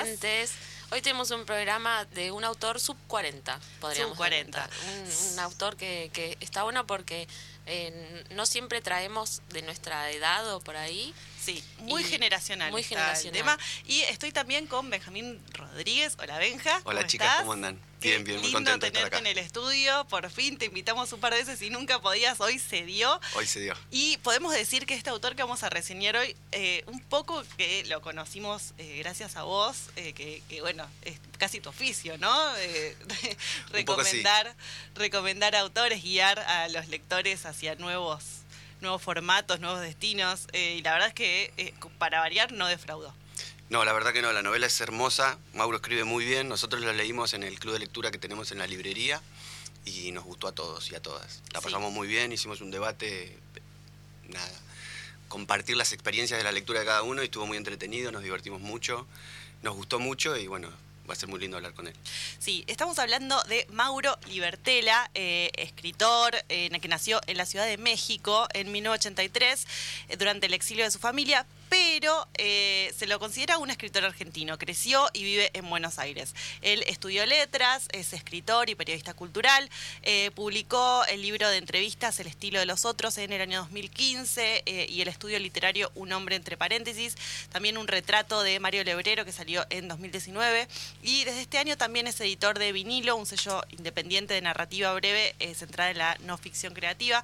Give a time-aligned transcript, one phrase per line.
[0.00, 0.52] Entes.
[0.90, 4.66] Hoy tenemos un programa de un autor sub 40, podríamos Sub 40.
[4.66, 5.28] decir.
[5.28, 7.26] Un, un autor que, que está bueno porque
[7.66, 11.14] eh, no siempre traemos de nuestra edad o por ahí.
[11.44, 12.70] Sí, muy Y generacional.
[12.70, 13.34] muy está generacional.
[13.36, 13.58] El tema.
[13.86, 16.14] Y estoy también con Benjamín Rodríguez.
[16.18, 16.80] Hola, Benja.
[16.84, 17.40] Hola, ¿cómo chicas, estás?
[17.40, 17.80] ¿cómo andan?
[18.00, 19.18] Bien, bien, muy lindo contento de estar acá.
[19.18, 20.04] en el estudio.
[20.08, 22.40] Por fin te invitamos un par de veces y nunca podías.
[22.40, 23.20] Hoy se dio.
[23.34, 23.74] Hoy se dio.
[23.90, 27.84] Y podemos decir que este autor que vamos a reseñar hoy, eh, un poco que
[27.86, 32.56] lo conocimos eh, gracias a vos, eh, que, que, bueno, es casi tu oficio, ¿no?
[32.58, 33.06] Eh, Un
[33.84, 34.10] poco sí.
[34.18, 34.56] recomendar,
[34.94, 38.24] recomendar autores, guiar a los lectores hacia nuevos,
[38.82, 40.46] nuevos formatos, nuevos destinos.
[40.52, 43.14] eh, y la verdad es que, eh, para variar, no defraudó.
[43.70, 46.92] No, la verdad que no, la novela es hermosa, Mauro escribe muy bien, nosotros la
[46.92, 49.22] leímos en el club de lectura que tenemos en la librería
[49.86, 51.42] y nos gustó a todos y a todas.
[51.54, 51.64] La Sí.
[51.64, 53.38] pasamos muy bien, hicimos un debate,
[54.28, 54.50] nada,
[55.28, 58.60] compartir las experiencias de la lectura de cada uno y estuvo muy entretenido, nos divertimos
[58.60, 59.06] mucho,
[59.62, 60.68] nos gustó mucho y bueno,
[61.12, 61.94] va a ser muy lindo hablar con él.
[62.38, 67.76] Sí, estamos hablando de Mauro Libertela, eh, escritor eh, que nació en la Ciudad de
[67.76, 69.66] México en 1983
[70.08, 74.58] eh, durante el exilio de su familia, pero eh, se lo considera un escritor argentino.
[74.58, 76.34] Creció y vive en Buenos Aires.
[76.60, 79.70] Él estudió letras, es escritor y periodista cultural.
[80.02, 84.64] eh, publicó el libro de entrevistas El estilo de los otros en el año 2015
[84.66, 87.16] eh, y el estudio literario Un hombre entre paréntesis.
[87.50, 90.68] También un retrato de Mario Lebrero que salió en 2019.
[91.02, 95.34] Y desde este año también es editor de Vinilo, un sello independiente de narrativa breve
[95.54, 97.22] centrada en la no ficción creativa.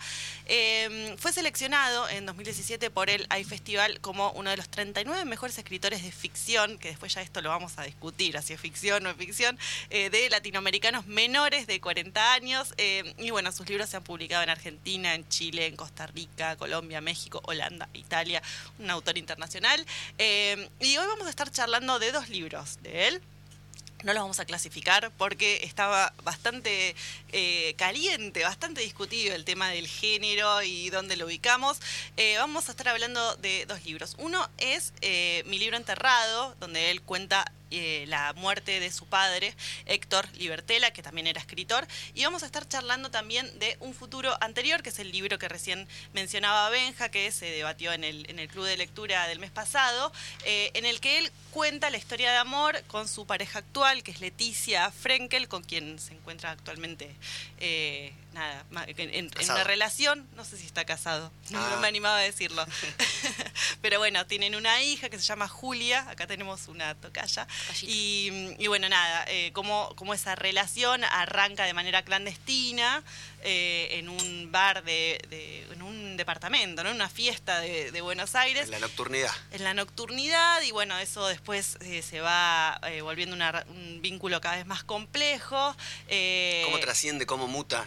[1.18, 6.12] Fue seleccionado en 2017 por el iFestival como uno de los 39 mejores escritores de
[6.12, 9.58] ficción, que después ya esto lo vamos a discutir, si es ficción o no ficción,
[9.90, 12.72] eh, de latinoamericanos menores de 40 años.
[12.76, 16.56] eh, y bueno, sus libros se han publicado en Argentina, en Chile, en Costa Rica,
[16.56, 18.40] Colombia, México, Holanda, Italia,
[18.78, 19.84] un autor internacional.
[20.18, 23.22] Eh, y hoy vamos a estar charlando de dos libros de él.
[24.04, 26.94] No los vamos a clasificar porque estaba bastante
[27.32, 31.80] eh, caliente, bastante discutido el tema del género y dónde lo ubicamos.
[32.16, 34.14] Eh, vamos a estar hablando de dos libros.
[34.18, 39.54] Uno es eh, Mi libro enterrado, donde él cuenta eh, la muerte de su padre,
[39.86, 41.86] Héctor Libertela, que también era escritor.
[42.14, 45.48] Y vamos a estar charlando también de un futuro anterior, que es el libro que
[45.48, 49.50] recién mencionaba Benja, que se debatió en el, en el club de lectura del mes
[49.50, 50.12] pasado,
[50.44, 54.10] eh, en el que él cuenta la historia de amor con su pareja actual, que
[54.10, 57.14] es Leticia Frenkel, con quien se encuentra actualmente
[57.58, 60.28] eh, nada, en, en- una relación.
[60.36, 61.78] No sé si está casado, no Ah.
[61.80, 62.64] me animaba a decirlo.
[63.82, 67.46] Pero bueno, tienen una hija que se llama Julia, acá tenemos una tocaya.
[67.82, 73.02] Y, y bueno, nada, eh, cómo, cómo esa relación arranca de manera clandestina
[73.42, 76.90] eh, en un bar, de, de- en un departamento, ¿no?
[76.90, 79.32] en una fiesta de, de Buenos Aires En la nocturnidad.
[79.52, 84.40] en la nocturnidad y bueno, eso después eh, se va eh, volviendo una- un vínculo
[84.40, 85.76] cada vez más complejo.
[86.08, 87.86] eh, ¿Cómo trasciende, cómo muta?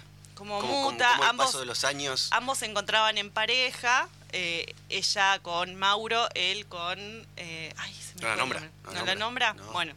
[0.62, 2.28] Cómo- muta, ambos- paso de los años...
[2.32, 7.00] Ambos se encontraban en pareja, eh, ella con Mauro, él con...
[7.38, 9.16] eh, ay, se me No la nombra, no ¿No, la la nombra?
[9.16, 9.72] nombra, no.
[9.74, 9.94] Bueno.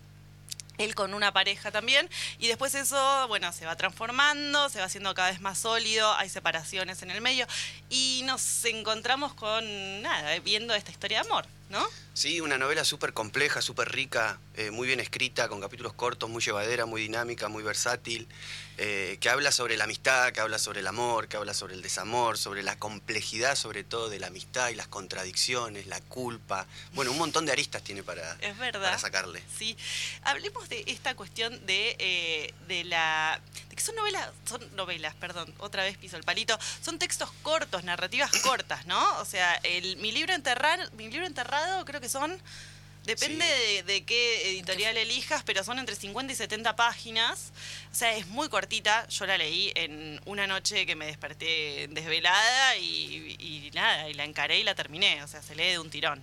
[0.77, 2.11] Él con una pareja también,
[2.41, 6.29] y después eso, bueno, se va transformando, se va haciendo cada vez más sólido, hay
[6.29, 7.47] separaciones en el medio,
[7.91, 11.85] y nos encontramos con, nada, viendo esta historia de amor, ¿no?
[12.13, 16.41] Sí, una novela súper compleja, súper rica, eh, muy bien escrita, con capítulos cortos, muy
[16.41, 18.29] llevadera, muy dinámica, muy versátil,
[18.79, 21.83] eh, que habla sobre la amistad, que habla sobre el amor, que habla sobre el
[21.83, 26.69] desamor, sobre la complejidad sobre todo de la amistad y las contradicciones, la culpa.
[26.93, 28.83] Bueno, un montón de aristas tiene para, Es verdad.
[28.83, 29.43] para sacarle.
[29.59, 29.77] Sí,
[30.23, 33.41] hablemos de esta cuestión de, eh, de la...
[33.85, 38.87] Son novelas, son novelas, perdón, otra vez piso el palito, son textos cortos, narrativas cortas,
[38.87, 39.19] ¿no?
[39.19, 42.41] O sea, el, mi, libro enterrar, mi libro enterrado creo que son...
[43.05, 43.75] Depende Sí.
[43.77, 47.53] de, de qué editorial elijas, pero son entre 50 y 70 páginas.
[47.93, 49.07] O sea, es muy cortita.
[49.09, 54.25] Yo la leí en una noche que me desperté desvelada y, y nada, y la
[54.25, 55.23] encaré y la terminé.
[55.23, 56.23] O sea, se lee de un tirón.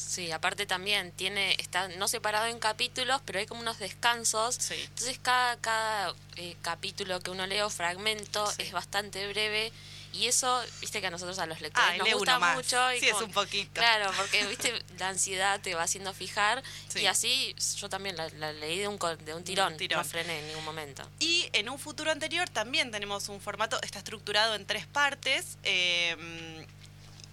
[0.00, 4.56] Sí, aparte también tiene, está no separado en capítulos, pero hay como unos descansos.
[4.56, 4.74] Sí.
[4.76, 8.62] Entonces cada, cada eh, capítulo que uno lee o fragmento Sí.
[8.62, 9.72] es bastante breve.
[10.12, 12.56] Y eso, viste que a nosotros a los lectores Ah, nos gusta más.
[12.56, 12.92] mucho.
[12.94, 13.70] Y Sí, es un poquito.
[13.74, 16.64] Claro, porque viste, la ansiedad te va haciendo fijar.
[16.88, 17.02] Sí.
[17.02, 19.98] Y así yo también la, la leí de un, de un tirón, tirón.
[20.00, 21.08] no frené en ningún momento.
[21.20, 25.58] Y en un futuro anterior también tenemos un formato, está estructurado en tres partes.
[25.62, 26.66] eh,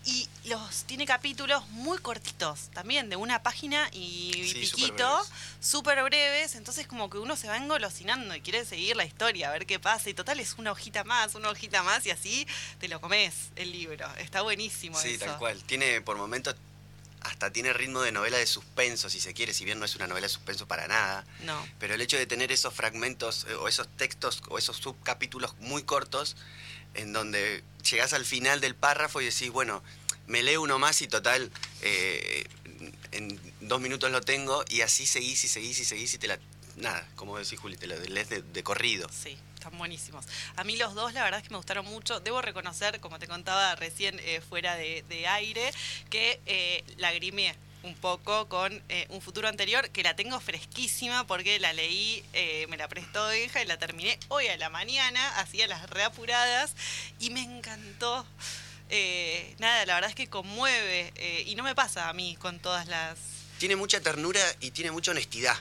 [0.07, 5.21] y los tiene capítulos muy cortitos, también de una página y Sí, piquito,
[5.59, 6.55] súper breves.
[6.55, 9.79] Entonces, como que uno se va engolosinando y quiere seguir la historia, a ver qué
[9.81, 10.09] pasa.
[10.09, 12.47] Y total, es una hojita más, una hojita más, y así
[12.79, 14.07] te lo comes el libro.
[14.15, 15.25] Está buenísimo Sí, eso.
[15.25, 15.61] tal cual.
[15.63, 16.55] Tiene por momentos
[17.19, 20.07] hasta tiene ritmo de novela de suspenso, si se quiere, si bien no es una
[20.07, 21.25] novela de suspenso para nada.
[21.43, 21.67] No.
[21.79, 25.83] Pero el hecho de tener esos fragmentos eh, o esos textos o esos subcapítulos muy
[25.83, 26.37] cortos
[26.93, 29.83] en donde llegás al final del párrafo y decís, bueno,
[30.27, 31.51] me leo uno más y total,
[31.81, 32.45] eh,
[33.11, 36.39] en dos minutos lo tengo y así seguís y seguís y seguís y te la...
[36.75, 39.09] Nada, como decís Juli, te la lees de, corrido.
[39.09, 40.25] Sí, están buenísimos.
[40.57, 42.19] A mí los dos, la verdad es que me gustaron mucho.
[42.19, 45.71] Debo reconocer, como te contaba recién eh, fuera de, de aire,
[46.11, 51.59] que eh, lagrimeé un poco con eh, un futuro anterior que la tengo fresquísima porque
[51.59, 52.23] la leí,
[52.69, 56.75] me la prestó hija y la terminé hoy a la mañana, hacía las reapuradas
[57.19, 58.25] y me encantó.
[58.89, 62.59] Eh, nada, la verdad es que conmueve eh, y no me pasa a mí con
[62.59, 63.17] todas las...
[63.59, 65.55] Tiene mucha ternura y tiene mucha honestidad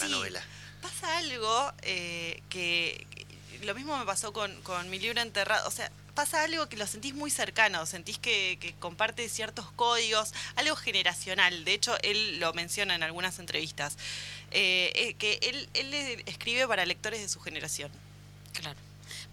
[0.00, 0.42] la novela.
[0.82, 5.70] Pasa algo eh, que, que lo mismo me pasó con, con mi libro enterrado, o
[5.70, 10.74] sea, pasa algo que lo sentís muy cercano, sentís que, que comparte ciertos códigos, algo
[10.74, 13.96] generacional, de hecho él lo menciona en algunas entrevistas,
[14.50, 15.94] eh, eh, que él, él
[16.26, 17.92] escribe para lectores de su generación.
[18.52, 18.78] Claro.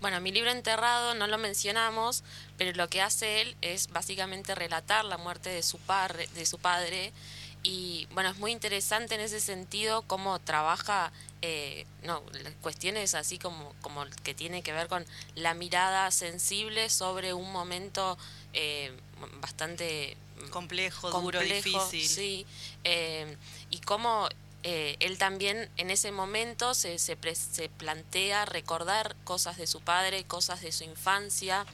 [0.01, 2.23] Bueno, mi libro Enterrado no lo mencionamos,
[2.57, 6.59] pero lo que hace él es básicamente relatar la muerte de su, par, de su
[6.59, 7.11] padre.
[7.63, 11.11] Y bueno, es muy interesante en ese sentido cómo trabaja
[11.41, 15.05] eh, no, las cuestiones así como, como que tiene que ver con
[15.35, 18.17] la mirada sensible sobre un momento
[18.53, 18.91] eh,
[19.41, 20.17] bastante
[20.49, 22.07] Complejo, duro, difícil.
[22.07, 22.45] Sí,
[22.83, 23.37] eh,
[23.69, 24.27] y cómo
[24.67, 29.79] eh, él también en ese momento se, se, pre- se plantea recordar cosas de su
[29.79, 31.67] padre, cosas de su infancia.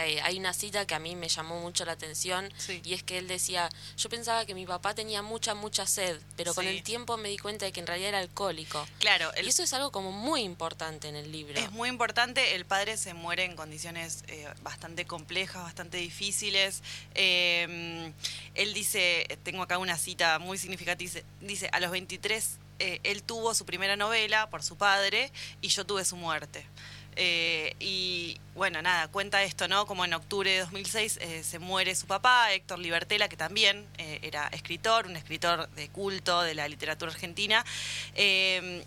[0.00, 2.80] Eh, hay una cita que a mí me llamó mucho la atención Sí.
[2.84, 6.54] y es que él decía, yo pensaba que mi papá tenía mucha, mucha sed, pero
[6.54, 8.86] con el tiempo me di cuenta de que en realidad era alcohólico.
[9.00, 11.58] Claro, el- Y eso es algo como muy importante en el libro.
[11.58, 16.82] Es muy importante, el padre se muere en condiciones eh, bastante complejas, bastante difíciles.
[17.14, 18.12] Eh,
[18.54, 23.24] él dice, tengo acá una cita muy significativa, dice, dice, a los 23 eh, él
[23.24, 26.64] tuvo su primera novela por su padre y yo tuve su muerte.
[27.20, 29.86] Eh, y bueno, nada, cuenta esto, ¿no?
[29.86, 34.20] Como en octubre de 2006 eh, se muere su papá, Héctor Libertela, que también eh,
[34.22, 37.64] era escritor, un escritor de culto de la literatura argentina.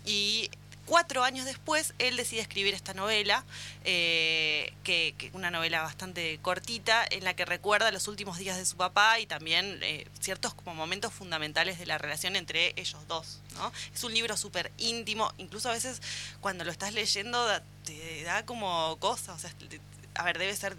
[0.06, 0.50] Y
[0.86, 3.44] cuatro años después, él decide escribir esta novela,
[3.84, 8.76] eh, que, una novela bastante cortita, en la que recuerda los últimos días de su
[8.76, 13.40] papá y también eh, ciertos como momentos fundamentales de la relación entre ellos dos.
[13.54, 13.72] ¿no?
[13.94, 16.00] Es un libro súper íntimo, incluso a veces
[16.40, 17.46] cuando lo estás leyendo
[17.84, 19.80] te da como cosa, o sea, te-
[20.14, 20.76] a ver, debe ser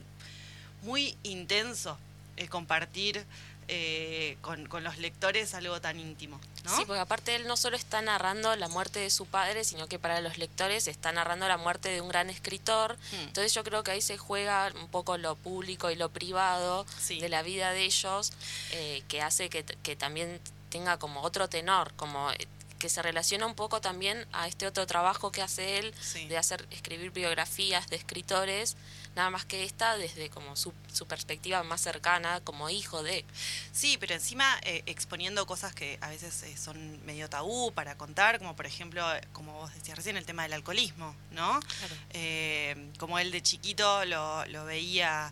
[0.84, 1.98] muy intenso
[2.36, 3.26] eh, compartir
[3.68, 6.40] eh, con, con los lectores algo tan íntimo.
[6.64, 6.76] ¿no?
[6.78, 10.00] Sí, porque aparte él no solo está narrando la muerte de su padre, sino que
[10.00, 12.96] para los lectores está narrando la muerte de un gran escritor.
[13.12, 13.16] Hmm.
[13.28, 17.20] Entonces yo creo que ahí se juega un poco lo público y lo privado Sí.
[17.20, 18.32] de la vida de ellos,
[18.72, 20.40] eh, que hace que, que también
[20.70, 22.48] tenga como otro tenor, como eh,
[22.80, 26.28] que se relaciona un poco también a este otro trabajo que hace él Sí.
[26.28, 28.76] de hacer escribir biografías de escritores,
[29.16, 33.26] nada más que esta desde como su, su perspectiva más cercana como hijo de.
[33.72, 38.40] Sí, pero encima eh, exponiendo cosas que a veces eh, son medio tabú para contar,
[38.40, 41.60] como por ejemplo, eh, como vos decías recién, el tema del alcoholismo, ¿no?
[41.60, 41.96] Claro.
[42.12, 45.32] Eh, como él de chiquito lo, lo veía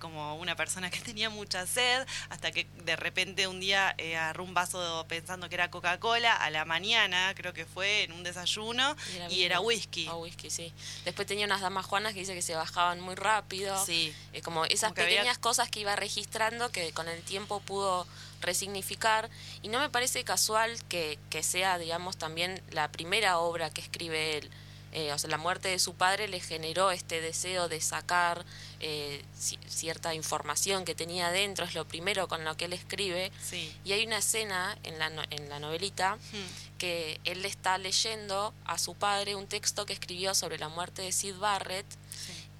[0.00, 4.54] como una persona que tenía mucha sed, hasta que de repente un día agarró un
[4.54, 8.96] vaso pensando que era Coca-Cola, a la mañana creo que fue en un desayuno,
[9.30, 10.08] y era, whisky.
[10.08, 10.72] O whisky, sí.
[11.04, 13.84] Después tenía unas damas juanas que dice que se bajaban muy rápido.
[13.84, 14.14] Sí.
[14.42, 18.06] Como esas Había- pequeñas cosas que iba registrando que con el tiempo pudo
[18.40, 19.30] resignificar.
[19.62, 24.38] Y no me parece casual que, que sea, digamos, también la primera obra que escribe
[24.38, 24.50] él.
[24.92, 28.44] Eh, o sea, la muerte de su padre le generó este deseo de sacar
[28.80, 33.30] eh, ci- cierta información que tenía dentro, es lo primero con lo que él escribe.
[33.40, 33.72] Sí.
[33.84, 36.78] Y hay una escena en la, no- en la novelita Hmm.
[36.78, 41.02] que él le está leyendo a su padre un texto que escribió sobre la muerte
[41.02, 41.86] de Sid Barrett.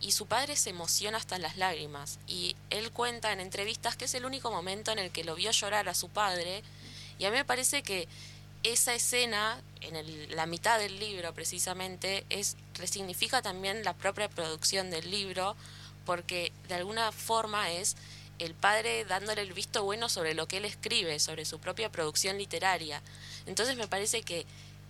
[0.00, 4.14] Y su padre se emociona hasta las lágrimas y él cuenta en entrevistas que es
[4.14, 6.62] el único momento en el que lo vio llorar a su padre
[7.19, 8.09] y a mí me parece que
[8.62, 14.90] esa escena en el- la mitad del libro precisamente es resignifica también la propia producción
[14.90, 15.57] del libro
[16.07, 17.97] porque de alguna forma es
[18.38, 22.38] el padre dándole el visto bueno sobre lo que él escribe, sobre su propia producción
[22.38, 23.02] literaria.
[23.45, 24.47] Entonces me parece que,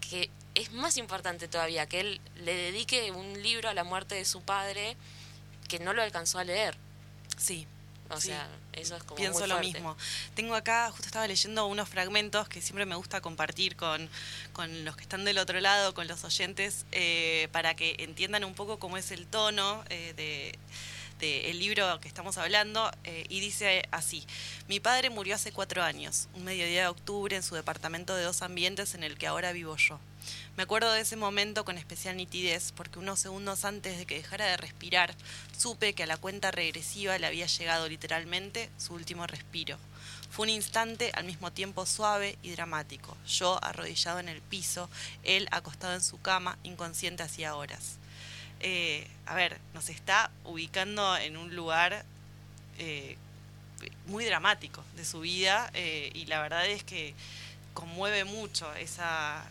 [0.08, 4.24] que es más importante todavía que él le dedique un libro a la muerte de
[4.24, 4.96] su padre
[5.68, 6.76] que no lo alcanzó a leer.
[7.36, 7.66] Sí.
[8.12, 8.28] O Sí.
[8.28, 9.96] sea, eso es como Pienso muy lo mismo.
[10.34, 14.08] Tengo acá, justo estaba leyendo unos fragmentos que siempre me gusta compartir con,
[14.52, 18.54] con los que están del otro lado, con los oyentes, eh, para que entiendan un
[18.54, 20.58] poco cómo es el tono eh, de,
[21.20, 24.26] del libro que estamos hablando eh, y dice así,
[24.68, 28.42] mi padre murió hace cuatro años, un mediodía de octubre en su departamento de dos
[28.42, 30.00] ambientes en el que ahora vivo yo.
[30.56, 34.46] Me acuerdo de ese momento con especial nitidez porque unos segundos antes de que dejara
[34.46, 35.14] de respirar,
[35.56, 39.78] supe que a la cuenta regresiva le había llegado literalmente su último respiro.
[40.30, 43.16] Fue un instante al mismo tiempo suave y dramático.
[43.26, 44.88] Yo arrodillado en el piso,
[45.22, 47.99] él acostado en su cama, inconsciente hacía horas.
[48.60, 52.04] Eh, a ver, nos está ubicando en un lugar
[52.78, 53.16] eh,
[54.06, 57.14] muy dramático de su vida eh, y la verdad es que
[57.72, 59.44] conmueve mucho, esa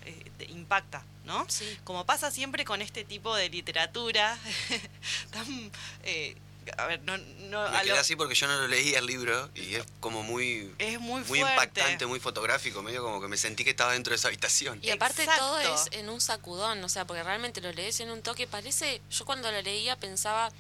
[0.50, 1.46] impacta, ¿no?
[1.50, 1.66] Sí.
[1.84, 4.38] Como pasa siempre con este tipo de literatura
[5.32, 5.72] tan
[6.78, 9.76] a ver, no, no Me quedé así porque yo no lo leí el libro y
[9.76, 13.72] es como muy, es muy, muy impactante, muy fotográfico, medio como que me sentí que
[13.72, 14.80] estaba dentro de esa habitación.
[14.82, 18.22] Y aparte todo es en un sacudón, o sea, porque realmente lo lees en un
[18.22, 20.52] toque, parece, yo cuando lo leía pensaba,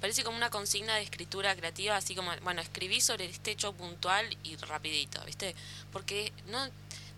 [0.00, 4.36] parece como una consigna de escritura creativa, así como, bueno, escribí sobre este hecho puntual
[4.42, 5.54] y rapidito, ¿viste?
[5.92, 6.68] Porque no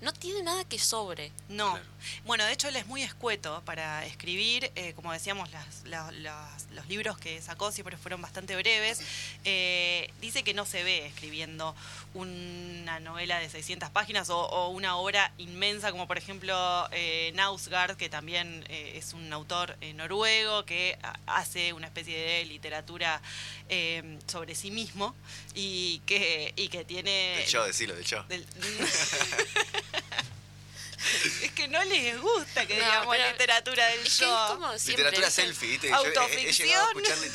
[0.00, 1.32] no tiene nada que sobre.
[1.48, 1.78] No.
[2.24, 7.18] Bueno, de hecho él es muy escueto para escribir, eh, como decíamos, las, los libros
[7.18, 9.00] que sacó siempre fueron bastante breves.
[9.44, 11.74] Eh, dice que no se ve escribiendo
[12.14, 18.08] una novela de 600 páginas o, una obra inmensa como por ejemplo eh, Nausgard, que
[18.08, 23.20] también eh, es un autor noruego que hace una especie de literatura
[24.26, 25.14] sobre sí mismo
[25.54, 27.36] y que, y que tiene...
[27.38, 29.10] Del show, decilo, del es
[31.66, 34.58] que no les gusta que digamos literatura del show.
[34.86, 35.92] literatura selfie, ¿viste?
[35.92, 36.70] Autoficción.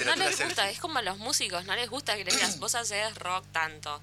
[0.06, 2.76] no les gusta, es como a los músicos, no les gusta que les digas, vos
[2.76, 4.02] haces rock tanto.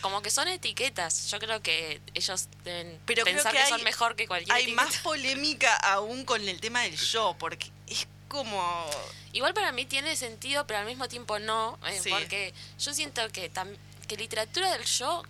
[0.00, 1.30] Como que son etiquetas.
[1.30, 6.24] Yo creo que ellos deben pensar que, son mejor que cualquier Hay más polémica aún
[6.24, 8.90] con el tema del show, porque es como...
[9.32, 13.50] Igual para mí tiene sentido, pero al mismo tiempo no, eh, porque yo siento que,
[14.06, 15.22] que literatura del show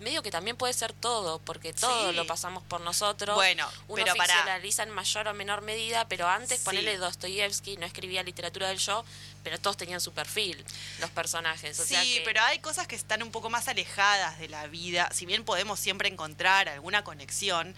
[0.00, 3.34] medio que también puede ser todo, porque todo lo pasamos por nosotros.
[3.34, 8.22] Bueno, Uno pero ficcionaliza en mayor o menor medida, pero antes ponele Dostoyevsky, no escribía
[8.22, 9.04] literatura del yo,
[9.42, 10.64] pero todos tenían su perfil,
[11.00, 11.76] los personajes.
[11.76, 15.08] sí, pero hay cosas que están un poco más alejadas de la vida.
[15.12, 17.74] Si bien podemos siempre encontrar alguna conexión,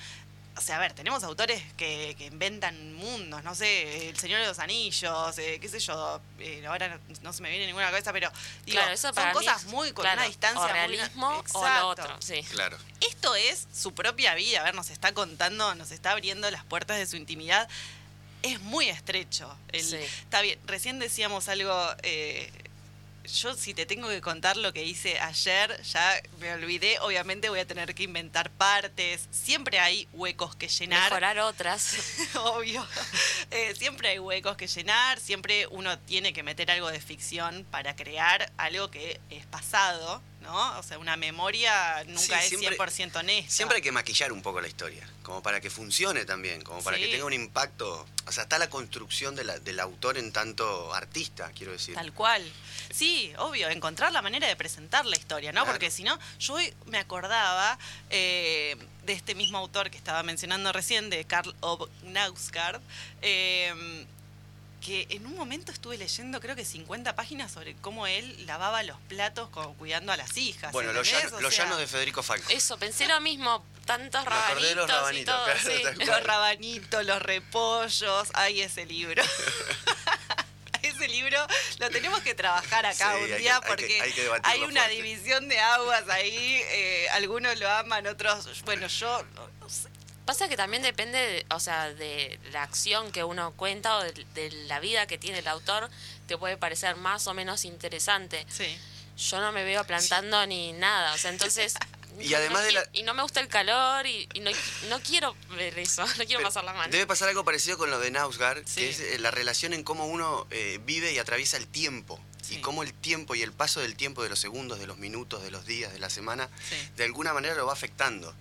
[0.56, 4.58] o sea, a ver, tenemos autores que, inventan mundos, no sé, El Señor de los
[4.58, 8.32] Anillos, eh, qué sé yo, eh, ahora no, se me viene ninguna cabeza, pero
[8.64, 10.64] digo, son cosas muy con una distancia.
[10.64, 12.42] O realismo o lo otro, sí.
[12.50, 12.78] Claro.
[13.00, 16.96] Esto es su propia vida, a ver, nos está contando, nos está abriendo las puertas
[16.96, 17.68] de su intimidad.
[18.42, 19.54] Es muy estrecho.
[19.72, 22.50] Está bien, recién decíamos algo eh,
[23.26, 27.60] yo si te tengo que contar lo que hice ayer, ya me olvidé, obviamente voy
[27.60, 31.10] a tener que inventar partes, siempre hay huecos que llenar.
[31.10, 31.96] Mejorar otras.
[32.34, 32.86] Obvio.
[33.50, 37.94] Eh, siempre hay huecos que llenar, siempre uno tiene que meter algo de ficción para
[37.96, 40.78] crear algo que es pasado, ¿no?
[40.78, 43.50] O sea, una memoria nunca es 100% honesta.
[43.50, 46.96] Siempre hay que maquillar un poco la historia, como para que funcione también, como para
[46.96, 48.06] que tenga un impacto.
[48.26, 51.94] O sea, está la construcción del autor en tanto artista, quiero decir.
[51.94, 52.42] Tal cual.
[52.92, 55.66] Sí, obvio, encontrar la manera de presentar la historia, ¿no?
[55.66, 57.78] Porque si no, yo hoy me acordaba
[58.10, 61.54] eh, de este mismo autor que estaba mencionando recién, de Karl
[63.22, 64.06] eh,
[64.86, 68.96] que en un momento estuve leyendo creo que 50 páginas sobre cómo él lavaba los
[69.08, 70.70] platos cuidando a las hijas.
[70.70, 72.48] Bueno, los, llanos de Federico Falco.
[72.50, 78.60] Eso, pensé lo mismo, tantos rabanitos, los rabanitos y todo, Los rabanitos, los repollos, hay
[78.60, 79.24] ese libro.
[80.82, 81.44] ese libro
[81.80, 84.00] lo tenemos que trabajar acá un día porque
[84.44, 89.24] hay, una división de aguas ahí, eh, algunos lo aman, otros, bueno, yo
[90.26, 94.80] Pasa que también depende, o sea, de la acción que uno cuenta o de, la
[94.80, 95.88] vida que tiene el autor,
[96.26, 98.44] te puede parecer más o menos interesante.
[98.48, 98.76] Sí.
[99.16, 101.74] Yo no me veo plantando ni nada, o sea, entonces...
[102.20, 102.88] y además no, de la...
[102.92, 104.28] y no me gusta el calor y,
[104.88, 106.90] no, quiero ver eso, no quiero pasar la mano.
[106.90, 110.06] Debe pasar algo parecido con lo de Nausgard, que es eh, la relación en cómo
[110.06, 112.20] uno eh, vive y atraviesa el tiempo.
[112.50, 115.42] Y cómo el tiempo y el paso del tiempo, de los segundos, de los minutos,
[115.42, 116.48] de los días, de la semana,
[116.96, 118.34] de alguna manera lo va afectando.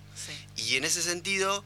[0.56, 1.64] Y en ese sentido,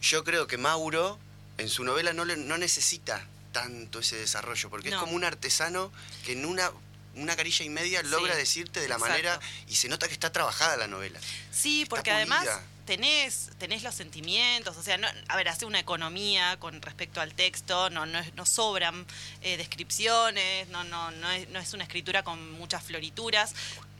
[0.00, 1.18] yo creo que Mauro
[1.58, 5.90] en su novela no, no necesita tanto ese desarrollo, porque es como un artesano
[6.24, 6.70] que en una
[7.14, 10.76] una carilla y media logra decirte de la manera y se nota que está trabajada
[10.76, 11.18] la novela.
[11.50, 12.46] Sí, porque además
[12.88, 17.34] tenés, tenés los sentimientos, o sea, no, a ver, hace una economía con respecto al
[17.34, 19.06] texto, no, no, no sobran
[19.42, 23.54] eh, descripciones, no, no, no, es, no es una escritura con muchas florituras,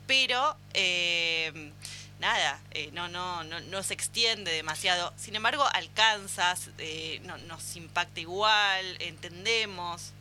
[0.07, 0.57] pero...
[0.73, 1.71] Eh,
[2.19, 5.13] nada, eh, no, no, no, no se extiende demasiado.
[5.15, 10.11] Sin embargo, alcanza, eh, no, nos impacta igual, entendemos,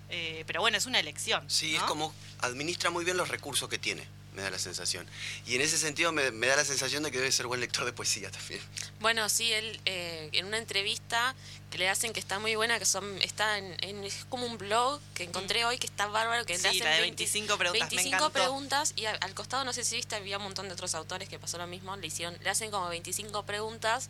[0.47, 1.43] pero bueno, es una elección.
[1.51, 1.79] Sí, ¿no?
[1.79, 4.07] es como administra muy bien los recursos que tiene,
[4.38, 5.04] me da la sensación.
[5.47, 7.85] Y en ese sentido me, me da la sensación de que debe ser buen lector
[7.85, 8.61] de poesía también.
[9.00, 11.35] Bueno, sí, él eh, en una entrevista
[11.73, 14.57] que le hacen que está muy buena, que son está en, en- es como un
[14.57, 17.59] blog que encontré hoy que está bárbaro, que Sí, le hacen la de 20 25
[17.59, 18.33] preguntas, me 25 encantó.
[18.33, 21.28] preguntas y a- al costado no sé si viste había un montón de otros autores
[21.28, 24.09] que pasó lo mismo, le hicieron le hacen como 25 preguntas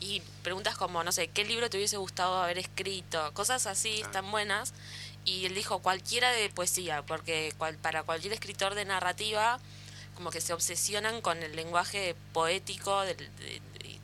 [0.00, 3.30] y preguntas como no sé, ¿qué libro te hubiese gustado haber escrito?
[3.34, 4.06] Cosas así Ah.
[4.06, 4.72] están buenas
[5.24, 9.58] y él dijo cualquiera de poesía, porque cual- para cualquier escritor de narrativa
[10.14, 13.98] como que se obsesionan con el lenguaje poético del- de- de-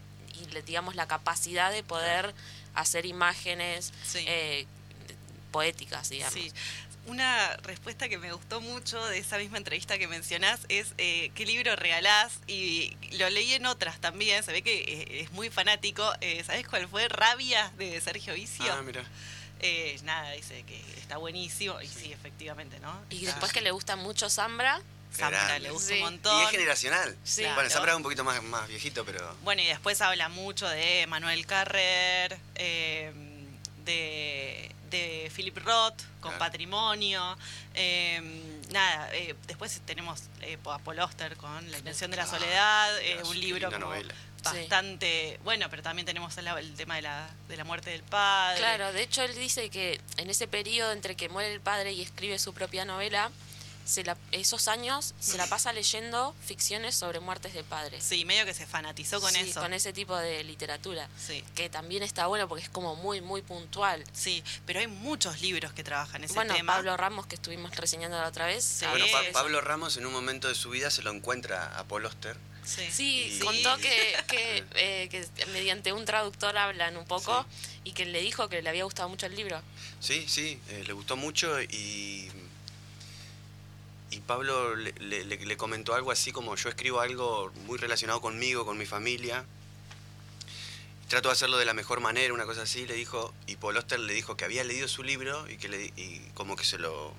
[0.58, 2.35] y digamos la capacidad de poder
[2.75, 4.25] hacer imágenes Sí.
[4.26, 4.66] eh,
[5.52, 6.35] poéticas, digamos.
[6.35, 6.52] Sí.
[7.06, 11.46] Una respuesta que me gustó mucho de esa misma entrevista que mencionás es eh, qué
[11.46, 16.11] libro regalás y lo leí en otras también, se ve que eh, es muy fanático.
[16.20, 17.08] Eh, ¿Sabés cuál fue?
[17.08, 18.73] Rabia de Sergio Vicio.
[18.73, 19.04] Ah, mira.
[19.60, 23.00] Eh, nada, dice que está buenísimo y sí, efectivamente, ¿no?
[23.10, 24.80] Y Está- después que le gusta mucho Zambra,
[25.14, 25.94] Zambra le gusta Sí.
[25.94, 26.42] un Y montón.
[26.44, 27.16] es generacional.
[27.25, 27.42] Sí.
[27.54, 27.70] Bueno.
[27.70, 29.34] Zambra es un poquito más, más viejito, pero...
[29.44, 33.12] Bueno, y después habla mucho de Manuel Carrer, eh,
[33.84, 36.38] de, de Philip Roth, con Claro.
[36.38, 37.38] Patrimonio.
[37.78, 38.20] eh,
[38.72, 42.38] nada, eh, después tenemos eh, a Paul Auster con La Invención de la Claro.
[42.40, 44.14] Soledad, eh, un libro como novela.
[44.52, 48.58] Bastante bueno, pero también tenemos el, el tema de la, de la muerte del padre.
[48.58, 52.02] claro, de hecho él dice que en ese periodo entre que muere el padre y
[52.02, 53.30] escribe su propia novela,
[53.84, 58.02] se la- esos años se la pasa leyendo ficciones sobre muertes de padres.
[58.02, 59.60] Sí, medio que se fanatizó con Sí, eso.
[59.60, 63.42] con ese tipo de literatura, Sí, que también está bueno porque es como muy, muy
[63.42, 64.02] puntual.
[64.12, 66.72] sí, pero hay muchos libros que trabajan ese bueno, tema.
[66.74, 68.64] Pablo Ramos, que estuvimos reseñando la otra vez.
[68.64, 68.86] Sí.
[68.86, 69.22] Bueno, Pa-.
[69.32, 72.36] Pablo Ramos en un momento de su vida se lo encuentra a Paul Oster.
[72.66, 73.38] Sí.
[73.42, 77.46] Contó que, que, eh, que mediante un traductor hablan un poco
[77.85, 79.62] y que le dijo que le había gustado mucho el libro.
[80.00, 82.28] Sí, sí, eh, le gustó mucho y,
[84.11, 88.20] y Pablo le, le- le- le comentó algo así como yo escribo algo muy relacionado
[88.20, 89.44] conmigo, con mi familia.
[91.08, 94.00] Trato de hacerlo de la mejor manera, una cosa así, le dijo, y Paul Oster
[94.00, 97.14] le dijo que había leído su libro y que le, y como que se lo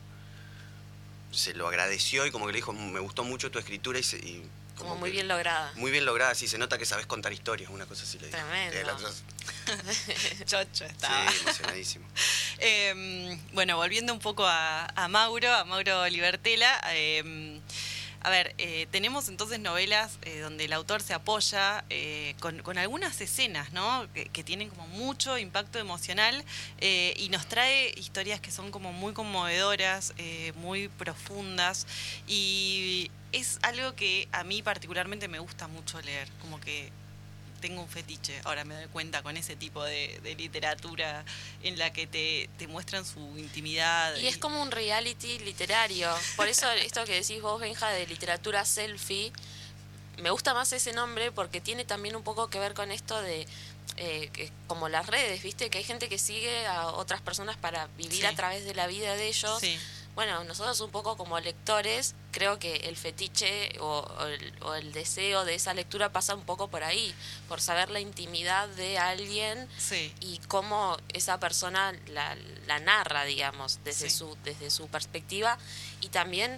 [1.31, 4.17] se lo agradeció y como que le dijo, me gustó mucho tu escritura y, se-
[4.17, 4.43] y
[4.77, 5.71] Como muy bien lograda.
[5.75, 8.37] muy bien lograda, sí, se nota que sabes contar historias, una cosa así le dijo.
[8.37, 8.75] Tremendo.
[8.77, 11.31] Eh, la Chocho estaba.
[11.31, 12.07] sí, emocionadísimo.
[12.59, 16.81] Eh, bueno, volviendo un poco a, a Mauro, a Mauro Libertela.
[16.91, 17.56] eh,
[18.27, 23.21] a ver, eh, tenemos entonces novelas eh, donde el autor se apoya eh, con, algunas
[23.21, 24.05] escenas, ¿no?
[24.13, 26.43] Que, tienen como mucho impacto emocional
[26.81, 30.13] y nos trae historias que son como muy conmovedoras,
[30.55, 31.85] muy profundas
[32.27, 36.91] y es algo que a mí particularmente me gusta mucho leer, como que
[37.57, 41.23] tengo un fetiche, ahora me doy cuenta con ese tipo de, de literatura
[41.63, 44.15] en la que te, te muestran su intimidad.
[44.17, 46.09] Y es como un reality literario.
[46.35, 49.31] Por eso esto que decís vos, Benja, de literatura selfie,
[50.21, 53.47] me gusta más ese nombre porque tiene también un poco que ver con esto de...
[53.97, 55.69] eh, que como las redes, ¿viste?
[55.69, 58.25] Que hay gente que sigue a otras personas para vivir Sí.
[58.25, 59.59] a través de la vida de ellos.
[59.59, 59.77] Sí,
[60.17, 64.91] Bueno, nosotros un poco como lectores, creo que el fetiche o, o el, o el
[64.91, 67.13] deseo de esa lectura pasa un poco por ahí,
[67.47, 73.79] por saber la intimidad de alguien sí, y cómo esa persona la, la narra, digamos,
[73.83, 74.17] desde, Sí.
[74.17, 75.59] su, desde su perspectiva
[76.01, 76.57] y también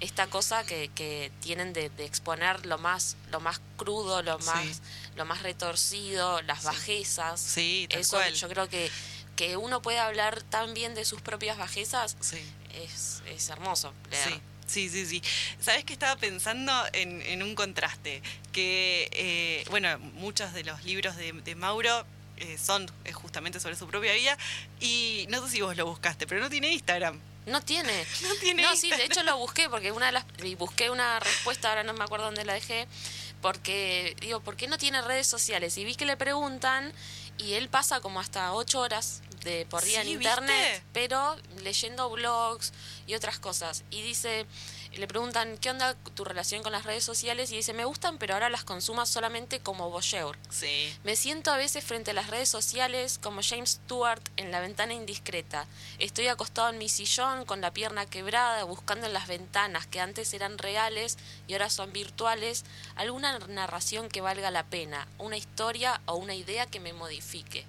[0.00, 4.64] esta cosa que, que tienen de, de exponer lo más, lo más crudo, lo más,
[4.76, 4.80] Sí.
[5.16, 7.42] lo más retorcido, las bajezas.
[7.42, 8.32] sí, tal Eso cual.
[8.32, 8.90] yo creo que,
[9.36, 12.42] que uno puede hablar tan bien de sus propias bajezas Sí.
[12.84, 14.28] Es, es hermoso leer.
[14.28, 14.40] Sí.
[14.66, 15.22] Sí, sí, sí.
[15.60, 18.20] ¿Sabes que estaba pensando en, en un contraste?
[18.50, 22.04] Que, eh, bueno, muchos de los libros de, de Mauro
[22.36, 24.36] eh, son eh, justamente sobre su propia vida.
[24.80, 27.16] Y no sé si vos lo buscaste, pero no tiene Instagram.
[27.46, 27.92] No tiene.
[28.22, 29.12] No tiene No, sí, de Instagram.
[29.12, 32.24] hecho lo busqué porque una de las y busqué una respuesta, ahora no me acuerdo
[32.26, 32.88] dónde la dejé,
[33.40, 35.78] porque digo, ¿por qué no tiene redes sociales?
[35.78, 36.92] Y vi que le preguntan
[37.38, 40.86] y él pasa como hasta ocho horas de por día Sí, en internet, ¿viste?
[40.92, 42.72] pero leyendo blogs
[43.06, 43.84] y otras cosas.
[43.90, 44.44] Y dice,
[44.96, 47.50] le preguntan, ¿qué onda tu relación con las redes sociales?
[47.52, 50.36] Y dice, me gustan, pero ahora las consumo solamente como voyeur.
[50.50, 50.92] Sí.
[51.04, 54.94] Me siento a veces frente a las redes sociales como James Stewart en la ventana
[54.94, 55.66] indiscreta.
[55.98, 60.34] Estoy acostado en mi sillón con la pierna quebrada, buscando en las ventanas que antes
[60.34, 62.64] eran reales y ahora son virtuales,
[62.96, 67.64] alguna narración que valga la pena, una historia o una idea que me modifique.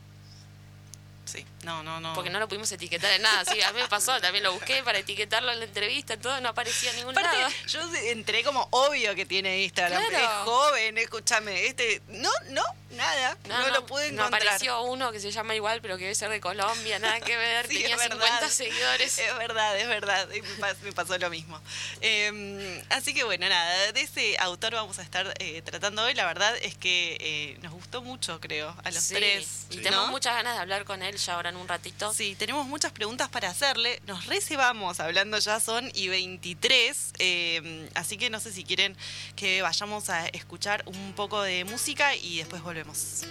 [1.27, 2.13] Sí, no, no, no.
[2.13, 3.43] Porque no lo pudimos etiquetar en nada.
[3.45, 6.49] Sí, a mí me pasó, también lo busqué para etiquetarlo en la entrevista, todo, no
[6.49, 7.51] aparecía en ningún Aparte, lado.
[7.67, 10.01] yo entré como obvio que tiene Instagram.
[10.07, 10.23] Claro.
[10.25, 11.67] Es joven, escúchame.
[11.67, 13.37] Este, no, no, nada.
[13.47, 14.41] No, lo pude No encontrar.
[14.43, 17.67] apareció uno que se llama igual, pero que debe ser de Colombia, nada que ver.
[17.67, 18.49] Sí, Tenía es 50 verdad.
[18.49, 19.17] seguidores.
[19.17, 20.27] Es verdad, es verdad.
[20.29, 21.59] Me pas- me pasó lo mismo.
[22.01, 26.13] Eh, así que bueno, nada, de ese autor vamos a estar eh, tratando hoy.
[26.13, 29.65] La verdad es que eh, nos gustó mucho, creo, a los Sí, tres.
[29.69, 29.83] Y ¿no?
[29.83, 32.13] tenemos muchas ganas de hablar con él ya ahora en un ratito.
[32.13, 34.01] Sí, tenemos muchas preguntas para hacerle.
[34.05, 37.13] Nos reservamos, hablando ya son y 23.
[37.19, 38.95] eh, así que no sé si quieren
[39.35, 42.76] que vayamos a escuchar un poco de música y después volvemos.
[42.77, 43.25] れます。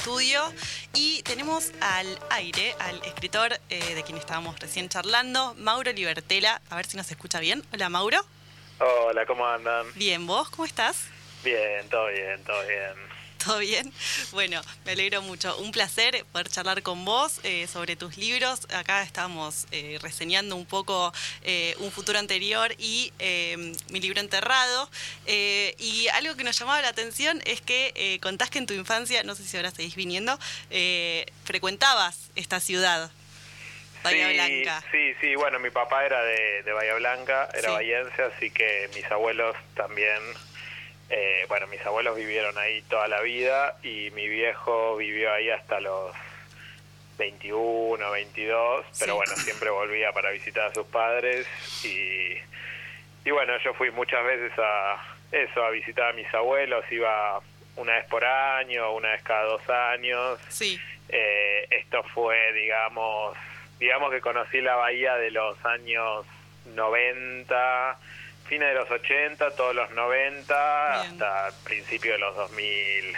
[0.00, 0.40] Estudio
[0.94, 6.62] y tenemos al aire al escritor eh, de quien estábamos recién charlando, Mauro Libertela.
[6.70, 7.62] A ver si nos escucha bien.
[7.74, 8.18] Hola, Mauro.
[8.78, 9.84] Hola, ¿cómo andan?
[9.96, 11.04] Bien, ¿vos cómo estás?
[11.44, 13.19] Bien, todo bien, todo bien.
[13.44, 13.92] ¿Todo bien?
[14.32, 15.56] Bueno, me alegro mucho.
[15.58, 18.60] Un placer poder charlar con vos eh, sobre tus libros.
[18.72, 24.90] Acá estábamos eh, reseñando un poco eh, Un futuro anterior y eh, mi libro Enterrado.
[25.26, 28.74] Eh, y algo que nos llamaba la atención es que eh, contás que en tu
[28.74, 30.38] infancia, no sé si ahora seguís viniendo,
[30.70, 33.10] eh, frecuentabas esta ciudad,
[34.02, 34.84] Bahía sí, Blanca.
[34.92, 37.74] Sí, sí, bueno, mi papá era de, de Bahía Blanca, era Sí.
[37.74, 40.18] bahiense, así que mis abuelos también,
[41.10, 45.80] eh, bueno, mis abuelos vivieron ahí toda la vida y mi viejo vivió ahí hasta
[45.80, 46.14] los
[47.18, 51.46] 21, 22, pero bueno, siempre volvía para visitar a sus padres
[51.84, 52.34] y,
[53.28, 57.40] y bueno, yo fui muchas veces a eso, a visitar a mis abuelos, iba
[57.76, 60.38] una vez por año, una vez cada dos años.
[60.48, 63.36] Sí, Eh, esto fue, digamos,
[63.80, 66.24] digamos que conocí la bahía de los años
[66.74, 67.98] 90,
[68.50, 71.12] fines de los 80, todos los 90, Bien.
[71.22, 73.16] hasta principio de los 2000,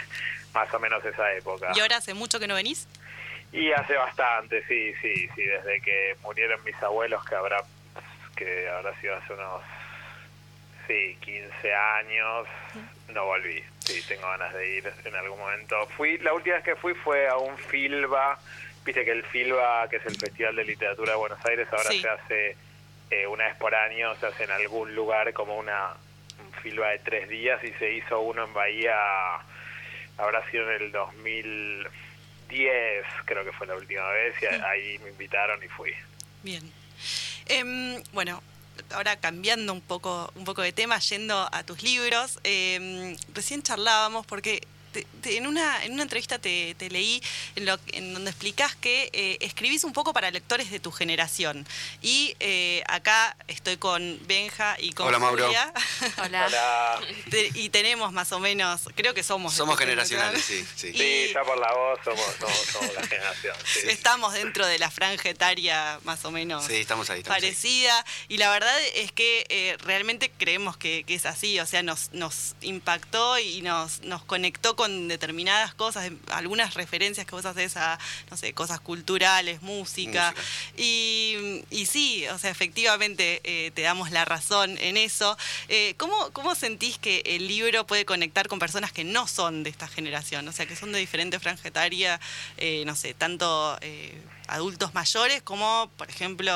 [0.53, 1.71] más o menos esa época.
[1.75, 2.87] ¿Y ahora hace mucho que no venís?
[3.51, 7.57] Y hace bastante, sí, sí, sí, desde que murieron mis abuelos, que habrá,
[8.35, 9.61] que habrá sido hace unos,
[10.87, 12.47] sí, 15 años,
[13.09, 13.63] no volví.
[13.79, 15.87] Sí, tengo ganas de ir en algún momento.
[15.97, 18.37] Fui, la última vez que fui fue a un Filba,
[18.85, 22.01] viste que el Filba, que es el Festival de Literatura de Buenos Aires, ahora Sí.
[22.01, 22.57] se hace
[23.13, 25.95] eh, una vez por año, se hace en algún lugar como una
[26.39, 28.95] un Filba de tres días y se hizo uno en Bahía,
[30.17, 35.61] habrá sido en el 2010, creo que fue la última vez, y ahí me invitaron
[35.63, 35.91] y fui.
[36.41, 36.63] Bien.
[37.45, 38.41] Em, bueno,
[38.91, 44.25] ahora cambiando un poco, un poco de tema, yendo a tus libros, em, recién charlábamos
[44.25, 47.21] porque te- te- en, una, en una entrevista te, te leí
[47.55, 51.67] en, lo, en donde explicás que eh, escribís un poco para lectores de tu generación.
[52.01, 55.45] Y eh, acá estoy con Benja y con Hola, Mauro.
[55.45, 55.73] Julia.
[56.23, 56.45] Hola.
[56.47, 57.01] Hola.
[57.29, 59.53] Te- y tenemos más o menos, creo que somos.
[59.53, 60.93] Somos tu generacionales, sí, sí.
[61.33, 63.55] Ya por la voz somos, somos, somos la generación.
[63.65, 63.79] sí.
[63.89, 67.19] Estamos dentro de la franja etaria más o menos Sí, estamos ahí.
[67.19, 67.41] Estamos ahí.
[67.41, 71.81] parecida y la verdad es que eh, realmente creemos que, que es así, o sea,
[71.83, 77.77] nos, nos impactó y nos, nos conectó con determinadas cosas, algunas referencias que vos haces
[77.77, 77.99] a,
[78.31, 80.33] no sé, cosas culturales, música, Música.
[80.77, 85.37] Y, y sí, o sea, efectivamente eh, te damos la razón en eso.
[85.67, 89.69] Eh, ¿cómo, ¿Cómo sentís que el libro puede conectar con personas que no son de
[89.69, 90.47] esta generación?
[90.47, 92.19] O sea, que son de diferente franja etaria,
[92.57, 93.77] eh, no sé, tanto
[94.47, 96.51] adultos mayores como, por ejemplo,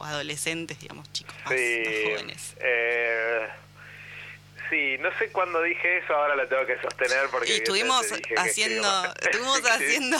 [0.00, 2.54] adolescentes, digamos, chicos más, jóvenes.
[2.60, 3.48] eh,
[4.70, 8.88] sí, no sé cuándo dije eso, ahora lo tengo que sostener porque Y estuvimos haciendo,
[9.22, 10.16] estuvimos haciendo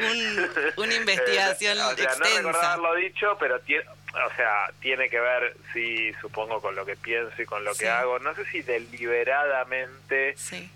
[0.00, 2.36] un- una investigación Eh, o sea, no extensa.
[2.38, 6.96] recuerdo haberlo dicho, pero tiene, o sea, tiene que ver, sí, supongo, con lo que
[6.96, 7.80] pienso y con lo Sí.
[7.84, 8.18] que hago.
[8.18, 10.70] No sé si deliberadamente Sí,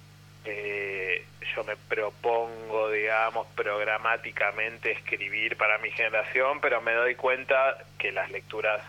[0.44, 8.12] eh, yo me propongo, digamos, programáticamente escribir para mi generación, pero me doy cuenta que
[8.12, 8.82] las lecturas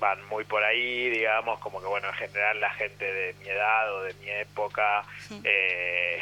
[0.00, 3.94] van muy por ahí, digamos, como que, bueno, en general la gente de mi edad
[3.94, 5.04] o de mi época
[5.44, 6.20] eh,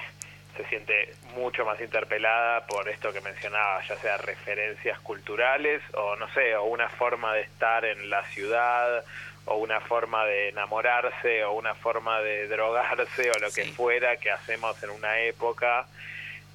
[0.56, 6.28] se siente mucho más interpelada por esto que mencionaba, ya sea referencias culturales o, no
[6.34, 9.04] sé, o una forma de estar en la ciudad
[9.46, 14.30] o una forma de enamorarse o una forma de drogarse o lo que fuera que
[14.30, 15.86] hacemos en una época.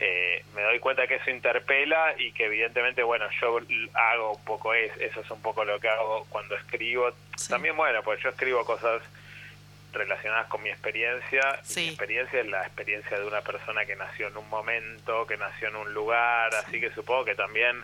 [0.06, 3.58] Eh, me doy cuenta que eso interpela y que evidentemente, bueno, yo
[3.94, 7.12] hago un poco es, eso es un poco lo que hago cuando escribo.
[7.38, 7.48] Sí.
[7.48, 9.02] También, bueno, pues yo escribo cosas
[9.94, 11.58] relacionadas con mi experiencia.
[11.70, 15.38] y mi experiencia es la experiencia de una persona que nació en un momento, que
[15.38, 17.82] nació en un lugar, así que supongo que también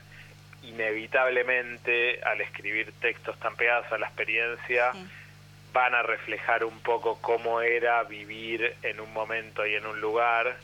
[0.63, 4.91] inevitablemente al escribir textos tan pegados a la experiencia
[5.71, 10.57] van a reflejar un poco cómo era vivir en un momento y en un lugar.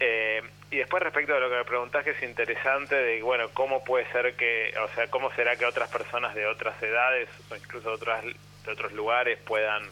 [0.00, 3.84] Eh, y después respecto de lo que me preguntás, que es interesante, de bueno, cómo
[3.84, 7.90] puede ser que, o sea, cómo será que otras personas de otras edades o incluso
[7.90, 9.82] de, otras, de otros lugares puedan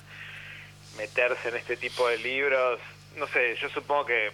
[0.96, 2.80] meterse en este tipo de libros.
[3.16, 4.30] No sé, yo supongo que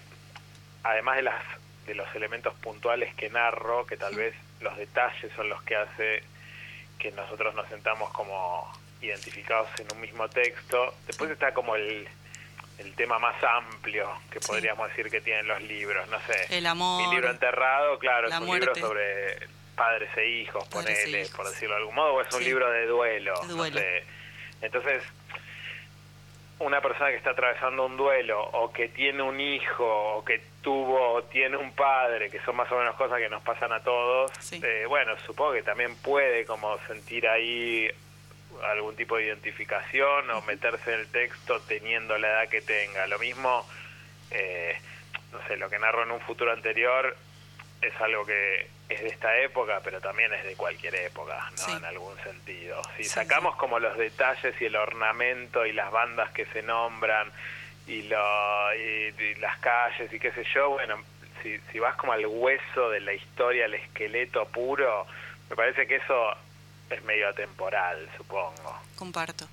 [0.82, 1.42] además de las
[1.86, 6.22] de los elementos puntuales que narro, que tal vez los detalles son los que hace
[6.98, 10.94] que nosotros nos sentamos como identificados en un mismo texto.
[11.06, 12.08] Después está como el,
[12.78, 14.46] el tema más amplio que Sí.
[14.48, 16.56] podríamos decir que tienen los libros, no sé.
[16.58, 17.02] El amor.
[17.06, 18.66] Mi libro enterrado, claro, la es un muerte.
[18.74, 21.34] libro sobre padres e hijos, Padres e ponele, hijos.
[21.36, 22.44] por decirlo de algún modo, o es un Sí.
[22.46, 23.34] libro de duelo.
[23.46, 23.78] No duelo.
[23.80, 24.04] sé.
[24.62, 25.02] Entonces,
[26.60, 29.84] una persona que está atravesando un duelo o que tiene un hijo
[30.16, 33.42] o que tuvo o tiene un padre, que son más o menos cosas que nos
[33.42, 34.60] pasan a todos, Sí.
[34.62, 37.90] eh, bueno, supongo que también puede como sentir ahí
[38.62, 43.06] algún tipo de identificación o meterse en el texto teniendo la edad que tenga.
[43.06, 43.66] Lo mismo,
[44.30, 44.76] eh,
[45.32, 47.16] no sé, lo que narro en un futuro anterior
[47.82, 51.56] es algo que es de esta época, pero también es de cualquier época, ¿no?
[51.56, 51.72] Sí.
[51.72, 52.80] En algún sentido.
[52.96, 57.30] Si Sí, sacamos como los detalles y el ornamento y las bandas que se nombran
[57.86, 61.02] y, lo, y, y las calles y qué sé yo, bueno,
[61.42, 65.06] si, si vas como al hueso de la historia, al esqueleto puro,
[65.50, 66.34] me parece que eso
[66.90, 68.78] es medio atemporal, supongo.
[68.96, 69.48] Comparto.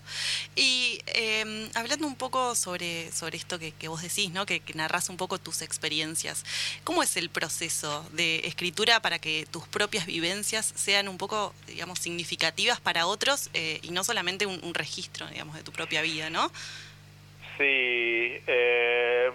[0.56, 4.46] Y eh, hablando un poco sobre, sobre esto que, que vos decís, ¿no?
[4.46, 6.46] Que, que narrás un poco tus experiencias.
[6.84, 12.00] ¿Cómo es el proceso de escritura para que tus propias vivencias sean un poco, digamos,
[12.00, 16.30] significativas para otros eh, y no solamente un, un registro, digamos, de tu propia vida,
[16.30, 16.52] ¿no?
[17.58, 19.30] Sí, eh,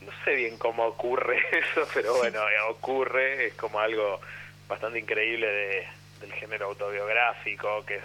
[0.00, 4.20] no sé bien cómo ocurre eso, pero bueno, eh, ocurre, es como algo
[4.68, 5.86] bastante increíble de,
[6.20, 8.02] del género autobiográfico, que es,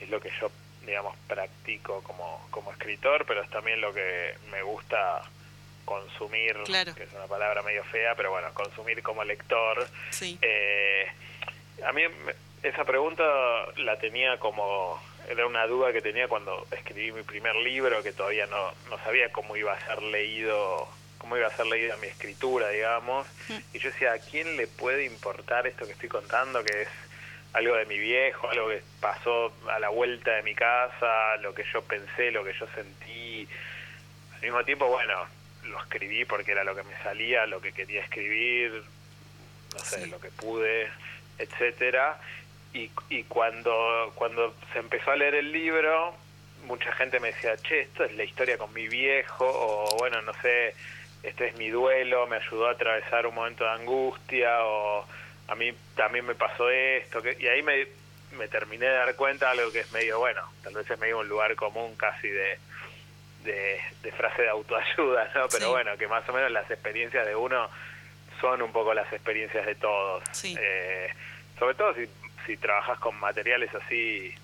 [0.00, 0.50] es lo que yo,
[0.86, 5.22] digamos, practico como, como escritor, pero es también lo que me gusta
[5.84, 6.94] consumir, Claro.
[6.94, 9.88] que es una palabra medio fea, pero bueno, consumir como lector.
[10.10, 10.38] Sí.
[10.40, 11.06] Eh,
[11.84, 12.02] a mí
[12.62, 13.24] esa pregunta
[13.78, 18.46] la tenía como, era una duda que tenía cuando escribí mi primer libro, que todavía
[18.46, 22.68] no, no sabía cómo iba a ser leído, cómo iba a ser leída mi escritura,
[22.68, 23.26] digamos.
[23.72, 26.88] Y yo decía, ¿a quién le puede importar esto que estoy contando, que es
[27.52, 31.64] algo de mi viejo, algo que pasó a la vuelta de mi casa, lo que
[31.72, 33.48] yo pensé, lo que yo sentí?
[34.34, 35.14] Al mismo tiempo, bueno,
[35.64, 38.82] lo escribí porque era lo que me salía, lo que quería escribir,
[39.72, 40.10] no sé, Sí.
[40.10, 40.88] lo que pude,
[41.38, 42.18] etcétera.
[42.72, 46.14] Y, y cuando, cuando se empezó a leer el libro,
[46.66, 50.32] mucha gente me decía, che, esto es la historia con mi viejo, o bueno, no
[50.40, 50.74] sé,
[51.24, 55.04] este es mi duelo, me ayudó a atravesar un momento de angustia, o
[55.50, 57.86] a mí también me pasó esto, que, y ahí me,
[58.32, 61.18] me terminé de dar cuenta de algo que es medio, bueno, tal vez es medio
[61.18, 62.58] un lugar común casi de,
[63.44, 65.48] de, de frase de autoayuda, ¿no?
[65.48, 65.70] Pero Sí.
[65.70, 67.68] bueno, que más o menos las experiencias de uno
[68.40, 70.22] son un poco las experiencias de todos.
[70.32, 70.56] Sí.
[70.58, 71.12] Eh,
[71.58, 72.08] sobre todo si,
[72.46, 74.34] si trabajas con materiales así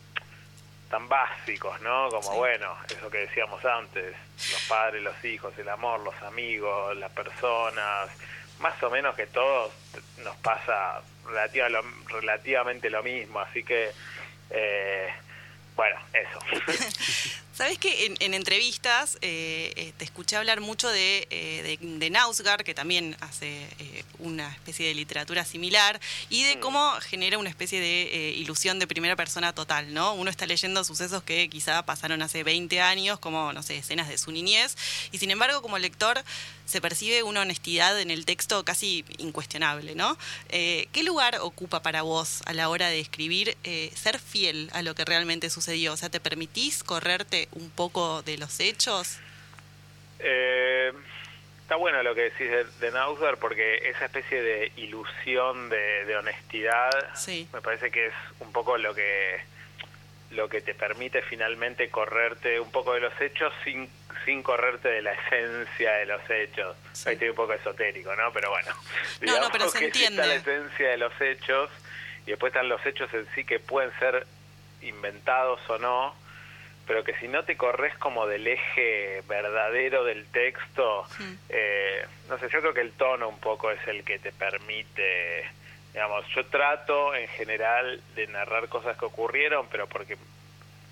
[0.90, 2.08] tan básicos, ¿no?
[2.10, 2.36] Como, Sí.
[2.36, 8.10] bueno, eso que decíamos antes, los padres, los hijos, el amor, los amigos, las personas,
[8.60, 9.72] más o menos que todos
[10.24, 11.02] nos pasa
[12.10, 13.90] relativamente lo mismo, así que,
[14.50, 15.08] eh,
[15.74, 16.38] bueno, eso.
[17.56, 22.10] Sabes que en, en entrevistas eh, eh, te escuché hablar mucho de, eh, de, de
[22.10, 26.60] Nausgard, que también hace eh, una especie de literatura similar, y de Mm.
[26.60, 30.12] cómo genera una especie de ilusión de primera persona total, ¿no?
[30.14, 34.18] Uno está leyendo sucesos que quizá pasaron hace 20 años, como, no sé, escenas de
[34.18, 34.76] su niñez,
[35.10, 36.22] y sin embargo, como lector,
[36.66, 40.18] se percibe una honestidad en el texto casi incuestionable, ¿no?
[40.48, 43.56] ¿Qué lugar ocupa para vos a la hora de escribir
[43.94, 45.92] ser fiel a lo que realmente sucedió?
[45.92, 49.18] O sea, ¿te permitís correrte un poco de los hechos?
[50.18, 50.92] Eh,
[51.62, 56.90] está bueno lo que decís de, de porque esa especie de ilusión de, de honestidad
[57.14, 57.48] Sí.
[57.52, 59.40] me parece que es un poco lo que
[60.30, 63.88] lo que te permite finalmente correrte un poco de los hechos sin
[64.24, 66.76] sin correrte de la esencia de los hechos.
[66.92, 67.08] Sí.
[67.10, 68.32] Ahí estoy un poco esotérico, ¿no?
[68.32, 68.70] Pero bueno.
[68.72, 70.26] No, no, digamos pero se que sí está entiende.
[70.26, 71.70] la esencia de los hechos
[72.26, 74.26] y después están los hechos en sí que pueden ser
[74.82, 76.14] inventados o no,
[76.86, 81.04] pero que si no te corres como del eje verdadero del texto,
[81.48, 85.44] eh, no sé, yo creo que el tono un poco es el que te permite,
[85.92, 90.16] digamos, yo trato en general de narrar cosas que ocurrieron, pero porque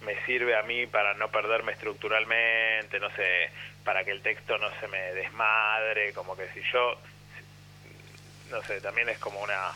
[0.05, 3.51] me sirve a mí para no perderme estructuralmente, no sé,
[3.85, 6.99] para que el texto no se me desmadre, como que si yo,
[8.51, 9.73] no sé, también es como una,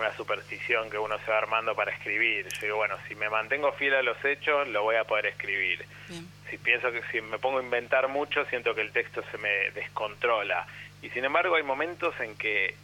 [0.00, 2.46] una superstición que uno se va armando para escribir.
[2.48, 5.84] Yo digo, bueno, si me mantengo fiel a los hechos, lo voy a poder escribir.
[6.08, 6.26] Bien.
[6.50, 9.70] Si pienso que si me pongo a inventar mucho, siento que el texto se me
[9.72, 10.66] descontrola.
[11.02, 12.74] Y sin embargo hay momentos en que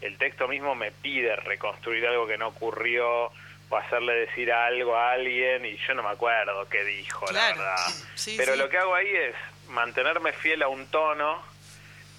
[0.00, 3.30] el texto mismo me pide reconstruir algo que no ocurrió
[3.70, 7.56] o hacerle decir algo a alguien y yo no me acuerdo qué dijo, Claro.
[7.62, 7.86] la verdad.
[8.14, 8.58] Sí, Pero sí.
[8.58, 9.34] lo que hago ahí es
[9.68, 11.42] mantenerme fiel a un tono,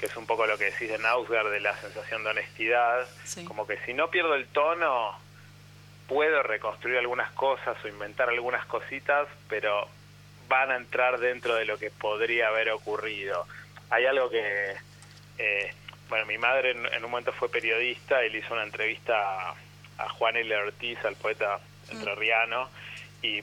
[0.04, 3.46] que es un poco lo que decís de Nausgard de la sensación de honestidad, Sí.
[3.46, 5.18] como que si no pierdo el tono,
[6.10, 9.88] puedo reconstruir algunas cosas o inventar algunas cositas, pero
[10.50, 13.48] van a entrar dentro de lo que podría haber ocurrido.
[13.92, 14.74] Hay algo que,
[15.38, 15.74] eh,
[16.10, 19.56] bueno, mi madre en, en un momento fue periodista y le hizo una entrevista a,
[20.00, 20.54] a Juan L.
[20.54, 22.70] Ortiz, al poeta entrerriano,
[23.22, 23.42] y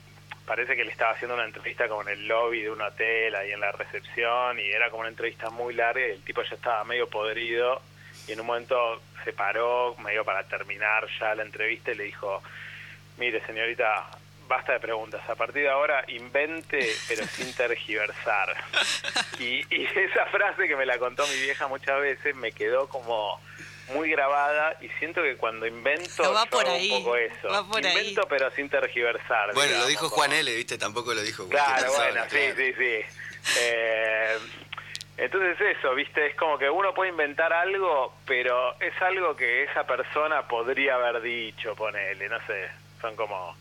[0.50, 3.52] parece que le estaba haciendo una entrevista como en el lobby de un hotel, ahí
[3.52, 6.82] en la recepción, y era como una entrevista muy larga y el tipo ya estaba
[6.82, 7.80] medio podrido,
[8.26, 12.42] y en un momento se paró, medio para terminar ya la entrevista, y le dijo,
[13.16, 14.10] mire señorita,
[14.48, 18.56] basta de preguntas, a partir de ahora invente, pero sin tergiversar.
[19.38, 23.40] Y, y esa frase que me la contó mi vieja muchas veces me quedó como
[23.94, 27.16] muy grabada y siento que cuando invento No, va yo por hago ahí, un poco
[27.16, 27.48] eso.
[27.48, 27.96] va por ahí.
[27.98, 29.52] invento pero sin tergiversar.
[29.54, 30.78] Bueno, lo dijo Juan L., ¿viste?
[30.78, 32.54] Tampoco lo dijo Claro, bueno, sí, claro.
[32.56, 33.00] sí, sí.
[33.58, 34.38] Eh,
[35.16, 39.86] entonces eso, viste, es como que uno puede inventar algo, pero es algo que esa
[39.86, 42.68] persona podría haber dicho, ponele, no sé,
[43.00, 43.54] son como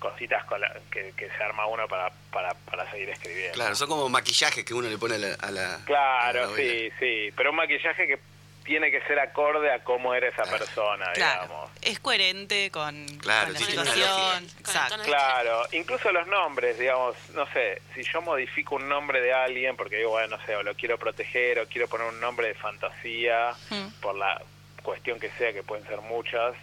[0.00, 3.52] cositas con la- que, que se arma uno para, para, para seguir escribiendo.
[3.54, 5.34] Claro, son como maquillajes que uno le pone a la.
[5.34, 8.18] a la- a la Claro, sí, sí, pero un maquillaje que
[8.64, 10.58] tiene que ser acorde a cómo era esa Claro.
[10.58, 11.42] persona, Claro.
[11.42, 11.70] digamos.
[11.82, 14.44] Es coherente con, Claro, con la situación.
[14.58, 15.02] Exacto.
[15.04, 19.96] Claro, incluso los nombres, digamos, no sé, si yo modifico un nombre de alguien, porque
[19.96, 23.52] digo, bueno, no sé, o lo quiero proteger, o quiero poner un nombre de fantasía,
[23.70, 24.00] Mm.
[24.00, 24.40] por la
[24.82, 26.54] cuestión que sea, que pueden ser muchas,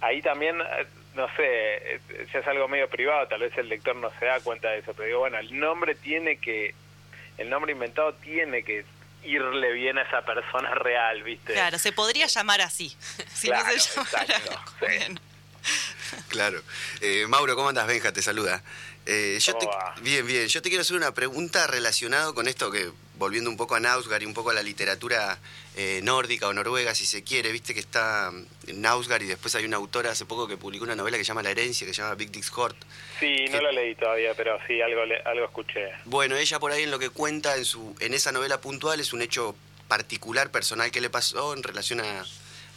[0.00, 1.44] ahí también, eh, no sé,
[1.94, 2.00] eh,
[2.32, 4.92] ya es algo medio privado, tal vez el lector no se da cuenta de eso,
[4.94, 6.74] pero digo, bueno, el nombre tiene que,
[7.38, 8.84] el nombre inventado tiene que
[9.24, 11.52] irle bien a esa persona real, ¿viste?
[11.52, 12.96] Claro, se podría llamar así.
[13.34, 14.24] Si no Claro, se llamara.
[14.24, 14.86] exacto, sí.
[14.86, 15.20] Bien.
[16.28, 16.62] Claro.
[17.00, 17.86] Eh, Mauro, ¿cómo andas?
[17.86, 18.62] Benja, te saluda.
[19.04, 19.94] Eh, yo ¿Cómo te- va?
[20.00, 20.46] Bien, bien.
[20.48, 24.22] Yo te quiero hacer una pregunta relacionada con esto que, volviendo un poco a Nausgard
[24.22, 25.38] y un poco a la literatura
[25.76, 29.66] eh, nórdica o noruega, si se quiere, viste que está mm, Nausgard y después hay
[29.66, 32.00] una autora hace poco que publicó una novela que se llama La herencia, que se
[32.00, 32.76] llama Big Dix Hort.
[33.20, 35.90] Sí, no lo leí todavía, pero sí, algo, algo escuché.
[36.06, 39.12] Bueno, ella por ahí en lo que cuenta en, su, en esa novela puntual es
[39.12, 39.54] un hecho
[39.86, 42.24] particular, personal que le pasó en relación a,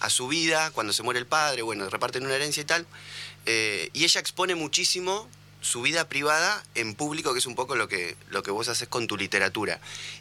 [0.02, 2.86] a su vida, cuando se muere el padre, bueno, reparten una herencia y tal.
[3.45, 5.30] Eh, y ella expone muchísimo
[5.62, 8.88] su vida privada en público, que es un poco lo que, lo que vos haces
[8.88, 9.80] con tu literatura.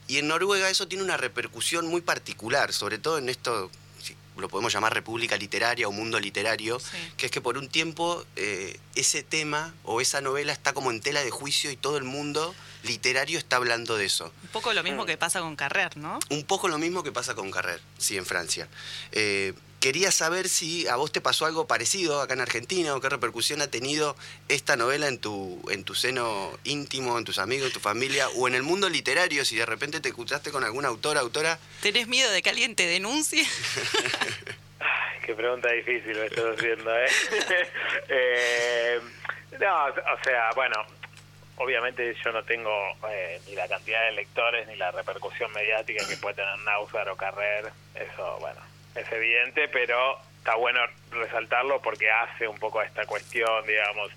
[0.09, 3.71] Y en Noruega eso tiene una repercusión muy particular, sobre todo en esto,
[4.03, 6.87] si lo podemos llamar república literaria o mundo literario, Sí.
[7.17, 11.01] que es que por un tiempo eh, ese tema o esa novela está como en
[11.01, 12.55] tela de juicio y todo el mundo
[12.89, 14.33] literario está hablando de eso.
[14.43, 16.19] Un poco lo mismo que pasa con Carrer, ¿no?
[16.31, 18.67] Un poco lo mismo que pasa con Carrer, sí, en Francia.
[19.13, 23.09] Eh, quería saber si a vos te pasó algo parecido acá en Argentina o qué
[23.09, 24.17] repercusión ha tenido
[24.49, 28.49] esta novela en tu, en tu seno íntimo, en tus amigos, en tu familia o
[28.49, 31.59] en el mundo literario, si de repente te escuchaste con algún autor, autora.
[31.83, 33.43] ¿Tenés miedo de que alguien te denuncie?
[34.81, 37.07] Ay, qué pregunta difícil me estás haciendo, ¿eh?
[38.11, 39.01] Eh,
[39.61, 40.77] no, o sea, bueno,
[41.59, 42.71] obviamente yo no tengo
[43.11, 47.17] eh, ni la cantidad de lectores ni la repercusión mediática que puede tener Nausar o
[47.17, 48.61] Carrer, eso, bueno,
[48.95, 50.81] es evidente, pero está bueno
[51.11, 54.11] resaltarlo porque hace un poco a esta cuestión, digamos,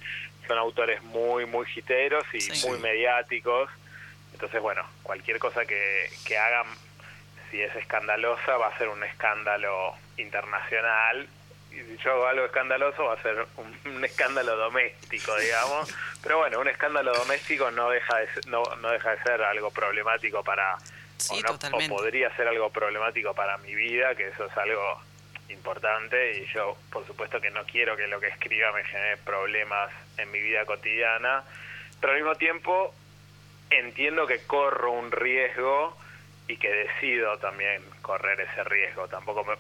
[0.48, 2.68] son autores muy, muy giteros y Sí.
[2.68, 3.70] muy mediáticos,
[4.34, 6.66] entonces, bueno, cualquier cosa que, que hagan
[7.50, 11.28] si es escandalosa va a ser un escándalo internacional
[11.72, 15.94] si yo hago algo escandaloso va a ser un, un escándalo doméstico digamos.
[16.22, 19.72] Pero bueno un escándalo doméstico no deja de ser, no, no deja de ser algo
[19.72, 20.78] problemático para
[21.18, 25.02] Sí, o, no- o podría ser algo problemático para mi vida que eso es algo
[25.50, 26.40] importante.
[26.40, 30.32] Y yo por supuesto que no quiero que lo que escriba me genere problemas en
[30.32, 31.44] mi vida cotidiana.
[32.00, 32.94] Pero al mismo tiempo
[33.70, 35.98] entiendo que corro un riesgo
[36.48, 39.08] y que decido también correr ese riesgo.
[39.08, 39.56] Tampoco me,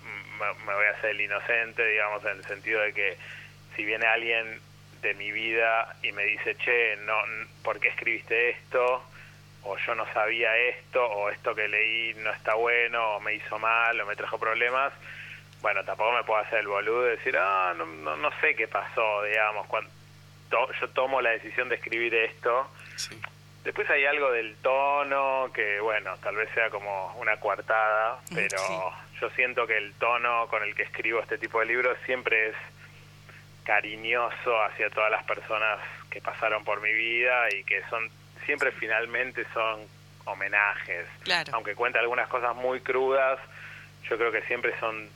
[0.73, 3.17] voy a hacer el inocente, digamos, en el sentido de que
[3.75, 4.59] si viene alguien
[5.01, 7.15] de mi vida y me dice, che, no,
[7.63, 9.03] ¿por qué escribiste esto?
[9.63, 13.57] O yo no sabía esto, o esto que leí no está bueno, o me hizo
[13.59, 14.91] mal, o me trajo problemas.
[15.61, 18.67] Bueno, tampoco me puedo hacer el boludo y decir, ah, no, no, no sé qué
[18.67, 19.89] pasó, digamos, cuando
[20.79, 22.69] yo tomo la decisión de escribir esto.
[22.95, 23.19] Sí.
[23.63, 28.57] Después hay algo del tono que, bueno, tal vez sea como una coartada, Mm, pero
[28.57, 28.73] sí.
[29.21, 32.55] yo siento que el tono con el que escribo este tipo de libros siempre es
[33.63, 38.09] cariñoso hacia todas las personas que pasaron por mi vida y que son
[38.45, 39.81] siempre finalmente son
[40.25, 41.05] homenajes.
[41.23, 41.51] Claro.
[41.53, 43.39] Aunque cuente algunas cosas muy crudas,
[44.09, 45.07] yo creo que siempre son,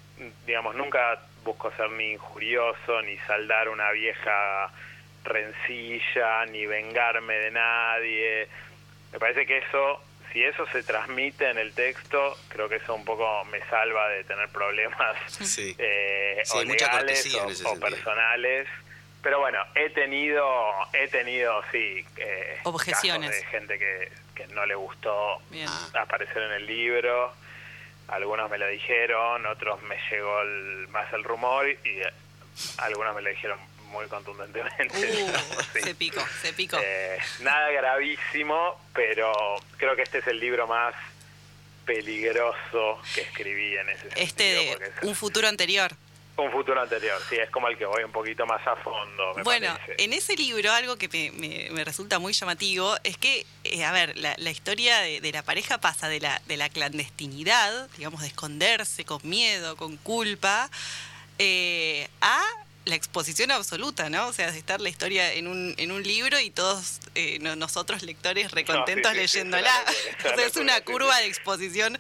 [0.46, 4.70] digamos, nunca busco ser ni injurioso, ni saldar una vieja
[5.26, 8.48] rencilla, ni vengarme de nadie.
[9.12, 10.02] Me parece que eso,
[10.32, 14.24] si eso se transmite en el texto, creo que eso un poco me salva de
[14.24, 15.76] tener problemas Sí.
[15.78, 18.68] eh, Sí, o legales o, o personales.
[19.22, 20.46] Pero bueno, he tenido,
[20.94, 23.32] he tenido, sí, eh, Objeciones.
[23.32, 25.68] casos de gente que, que no le gustó Bien.
[25.68, 26.02] Ah.
[26.02, 27.34] aparecer en el libro.
[28.10, 32.14] Algunos me lo dijeron, otros me llegó el- más el rumor y eh,
[32.78, 33.58] algunos me lo dijeron
[33.96, 34.96] muy contundentemente.
[34.98, 35.32] Uh,
[35.74, 35.82] sí.
[35.82, 36.78] se picó, se picó.
[36.82, 39.32] Eh, nada gravísimo, pero
[39.78, 40.94] creo que este es el libro más
[41.86, 44.24] peligroso que escribí en ese sentido.
[44.26, 45.92] este, porque es un futuro anterior.
[46.38, 49.44] un futuro anterior, sí, es como el que voy un poquito más a fondo, me
[49.44, 50.04] Bueno, parece.
[50.04, 53.92] en ese libro algo que me, me- me resulta muy llamativo es que, eh, a
[53.92, 58.22] ver, la, la historia de, de la pareja pasa de la, de la clandestinidad, digamos,
[58.22, 60.70] de esconderse con miedo, con culpa,
[61.40, 62.42] eh, a
[62.86, 64.28] la exposición absoluta, ¿no?
[64.28, 67.56] O sea, de estar la historia en un, en un libro y todos eh, no-
[67.56, 69.84] nosotros lectores recontentos sí, sí, sí, leyéndola.
[70.46, 71.98] es una o sea, es curva de exposición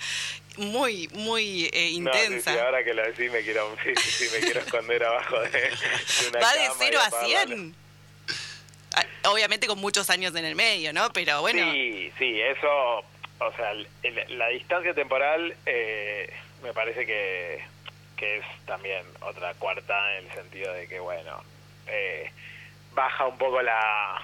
[0.57, 2.53] muy, muy eh, No, intensa.
[2.53, 6.67] sí, ahora que lo decís me quiero, me esconder abajo de, de una Va de
[6.67, 7.75] cama y 0 a apagar la- 100.
[8.93, 11.11] Ah, Obviamente con muchos años en el medio, ¿no?
[11.11, 12.69] Pero bueno, Sí, sí, eso,
[13.39, 16.31] o sea, el- la distancia temporal eh,
[16.63, 17.61] me parece que,
[18.17, 21.43] que es también otra cuarta en el sentido de que, bueno,
[21.87, 22.31] eh,
[22.93, 24.21] baja un poco la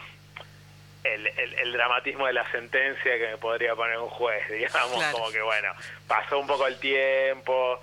[1.04, 5.14] el, el- el dramatismo de la sentencia que me podría poner un juez, digamos, Claro.
[5.18, 5.74] como que, bueno,
[6.08, 7.82] pasó un poco el tiempo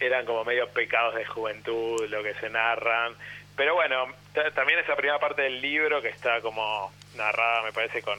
[0.00, 3.14] eran como medio pecados de juventud lo que se narran.
[3.56, 8.02] Pero bueno, ta- también esa primera parte del libro que está como narrada, me parece,
[8.02, 8.18] con,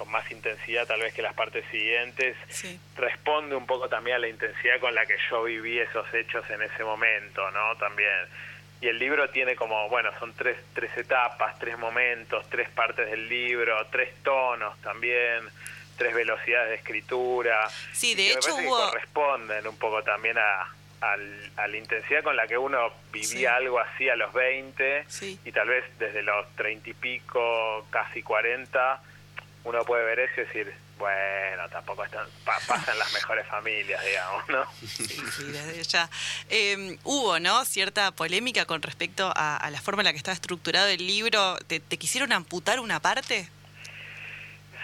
[0.00, 2.80] con más intensidad tal vez que las partes siguientes, Sí.
[2.96, 6.62] responde un poco también a la intensidad con la que yo viví esos hechos en
[6.62, 7.76] ese momento, ¿no?
[7.76, 8.26] También.
[8.80, 13.28] Y el libro tiene como, bueno, son tres, tres etapas, tres momentos, tres partes del
[13.28, 15.46] libro, tres tonos también,
[15.98, 17.68] tres velocidades de escritura.
[17.92, 20.62] Sí, y de me hecho que corresponden un poco también a,
[21.02, 23.44] al- a la intensidad con la que uno vivía Sí.
[23.44, 25.38] algo así a los 20 Sí.
[25.44, 29.02] y tal vez desde los 30 y pico, casi 40,
[29.64, 34.48] uno puede ver eso y decir, bueno, tampoco están, pa- pasan las mejores familias, digamos,
[34.48, 34.64] ¿no?
[34.86, 35.04] Sí,
[35.36, 36.08] sí, desde ya.
[36.48, 37.64] Eh, hubo, ¿no?
[37.64, 41.56] Cierta polémica con respecto a, la forma en la que estaba estructurado el libro.
[41.66, 43.48] ¿Te, te quisieron amputar una parte?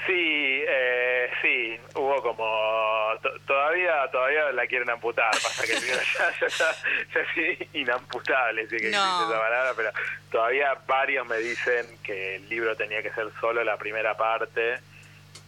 [0.06, 2.44] Sí, eh, sí, hubo como
[3.22, 5.80] to- todavía todavía la quieren amputar, pasa que ya,
[6.40, 9.02] ya, ya- es inamputable, si que No.
[9.04, 9.90] existe esa palabra, pero
[10.30, 14.78] todavía varios me dicen que el libro tenía que ser solo la primera parte.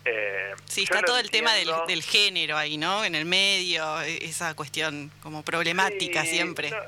[0.05, 3.05] Eh, Sí, está todo el tema del, del género ahí, ¿no?
[3.05, 6.71] En el medio, e- esa cuestión como problemática Sí, siempre.
[6.71, 6.79] no,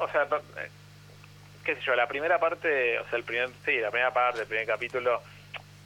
[0.00, 0.22] o sea,
[0.58, 0.68] eh,
[1.64, 4.46] qué sé yo, la primera parte, o sea, el primer, sí, la primera parte, el
[4.46, 5.22] primer capítulo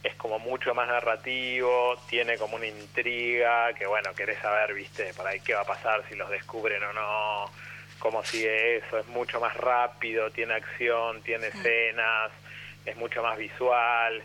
[0.02, 5.26] es como mucho más narrativo, tiene como una intriga, que bueno, querés saber, viste, por
[5.26, 7.50] ahí qué va a pasar, si los descubren o no,
[7.98, 12.30] cómo sigue eso, es mucho más rápido, tiene acción, tiene escenas,
[12.86, 14.22] es mucho más visual.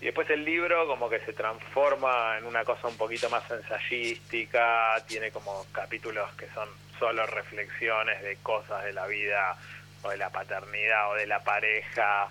[0.00, 5.02] Y después el libro como que se transforma en una cosa un poquito más ensayística,
[5.06, 9.56] tiene como capítulos que son solo reflexiones de cosas de la vida
[10.02, 12.28] o de la paternidad o de la pareja.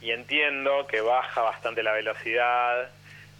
[0.00, 2.88] Y entiendo que baja bastante la velocidad,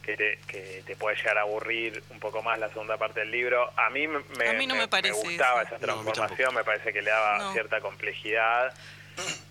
[0.02, 3.30] que te, que te puede llegar a aburrir un poco más la segunda parte del
[3.30, 3.70] libro.
[3.76, 5.76] A mí me, A mí no me parece gustaba eso.
[5.76, 7.52] esa No, transformación, me parece que le daba No.
[7.52, 8.74] cierta complejidad.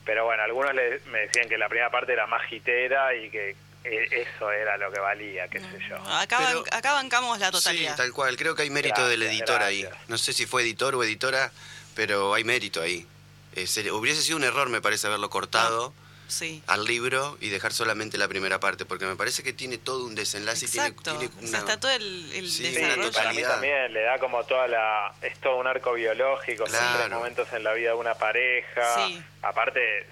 [0.06, 3.56] Pero bueno, algunos le- me decían que la primera parte era más gitera y que
[3.86, 5.96] eh, eso era lo que valía, qué sé yo.
[6.08, 7.92] Acá, Pero- acá bancamos la totalidad.
[7.92, 8.36] Sí, tal cual.
[8.36, 9.88] Creo que hay mérito del Gracias, editor ahí.
[10.08, 11.52] No sé si fue editor o editora,
[11.96, 13.08] pero hay mérito ahí.
[13.56, 15.94] Eh, se- hubiese sido un error, me parece, haberlo cortado
[16.30, 16.64] Sí.
[16.68, 20.16] al libro y dejar solamente la primera parte, porque me parece que tiene todo un
[20.16, 21.12] desenlace Exacto.
[21.16, 21.70] y tiene, O tiene sea, una...
[21.72, 23.12] está todo el, el Sí, Sí, una desarrollo.
[23.12, 25.14] para mí también le da como toda la...
[25.22, 26.98] Es todo un arco biológico, son Claro.
[27.00, 29.08] tres momentos en la vida de una pareja.
[29.08, 29.22] Sí.
[29.42, 30.06] Aparte,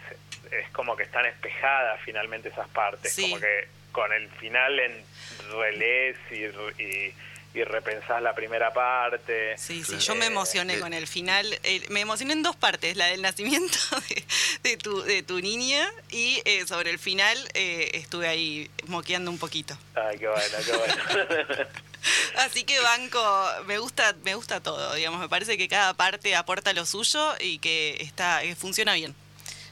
[0.51, 3.13] es como que están espejadas finalmente esas partes.
[3.13, 3.21] Sí.
[3.23, 5.03] Como que con el final en
[5.51, 6.43] relees y,
[6.83, 7.13] y,
[7.57, 9.57] y repensás la primera parte.
[9.57, 10.79] Sí, sí, yo me Eh, emocioné eh.
[10.79, 11.59] con el final.
[11.63, 13.77] eh, me emocioné en dos partes, la del nacimiento
[14.09, 19.31] de, de tu, de tu niña y eh, sobre el final eh, estuve ahí moqueando
[19.31, 19.77] un poquito.
[19.95, 20.95] Ay, qué bueno, qué bueno.
[22.37, 26.71] Así que banco, me gusta, me gusta todo, digamos, me parece que cada parte aporta
[26.73, 29.15] lo suyo y que está, que funciona bien.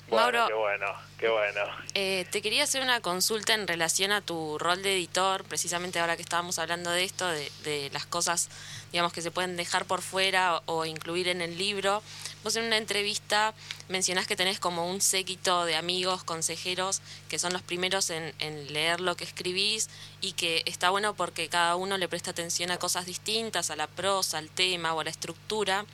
[0.10, 0.48] Bueno, Mauro.
[0.48, 0.86] qué bueno,
[1.18, 1.62] qué bueno.
[1.94, 6.16] Eh, te quería hacer una consulta en relación a tu rol de editor, precisamente ahora
[6.16, 8.50] que estábamos hablando de esto, de, de las cosas,
[8.92, 12.04] digamos, que se pueden dejar por fuera o, o incluir en el libro.
[12.44, 13.56] Vos en una entrevista
[13.90, 18.72] mencionás que tenés como un séquito de amigos, consejeros, que son los primeros en, en
[18.72, 19.90] leer lo que escribís
[20.22, 23.88] y que está bueno porque cada uno le presta atención a cosas distintas, a la
[23.88, 25.86] prosa, al tema o a la estructura.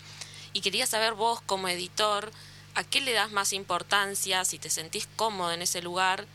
[0.51, 2.34] Y quería saber vos como editor,
[2.76, 4.45] ¿a qué le das más importancia?
[4.45, 6.26] Si te sentís cómodo en ese lugar.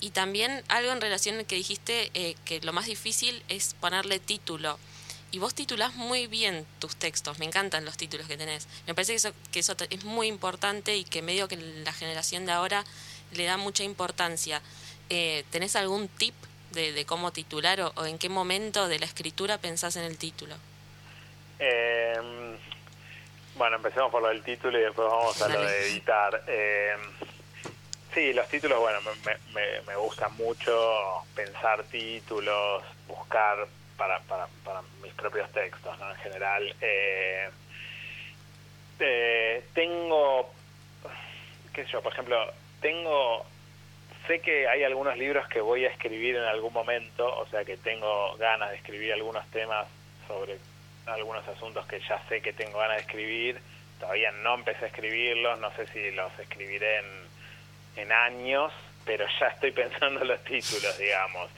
[0.00, 4.18] Y también algo en relación al que dijiste eh, que lo más difícil es ponerle
[4.18, 4.78] título.
[5.30, 8.66] Y vos titulás muy bien tus textos, me encantan los títulos que tenés.
[8.86, 9.16] Me parece
[9.52, 12.84] que eso, es muy importante y que medio que la generación de ahora
[13.32, 14.60] le da mucha importancia.
[15.08, 16.34] Eh, ¿Tenés algún tip
[16.72, 20.56] de, cómo titular o, o en qué momento de la escritura pensás en el título?
[21.60, 22.58] Eh,
[23.60, 26.42] bueno, empecemos por lo del título y después vamos a lo de editar.
[26.46, 26.96] Eh,
[28.14, 33.66] sí, los títulos, bueno, me, me, me gusta mucho pensar títulos, buscar
[33.98, 36.10] para, para, para mis propios textos, ¿no?
[36.10, 36.74] En general.
[36.80, 37.50] Eh,
[38.98, 40.50] eh, tengo,
[41.74, 42.38] qué sé yo, por ejemplo,
[42.80, 43.44] tengo,
[44.26, 47.76] sé que hay algunos libros que voy a escribir en algún momento, o sea que
[47.76, 49.86] tengo ganas de escribir algunos temas
[50.26, 50.58] sobre
[51.06, 53.60] algunos asuntos que ya sé que tengo ganas de escribir,
[53.98, 57.04] todavía no empecé a escribirlos, no sé si los escribiré en,
[57.96, 58.72] en años,
[59.04, 61.50] pero ya estoy pensando en los títulos, digamos.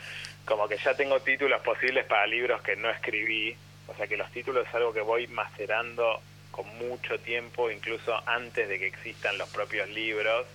[0.45, 4.31] Como que ya tengo títulos posibles para libros que no escribí, o sea que los
[4.33, 6.21] títulos es algo que voy macerando
[6.51, 10.47] con mucho tiempo, incluso antes de que existan los propios libros.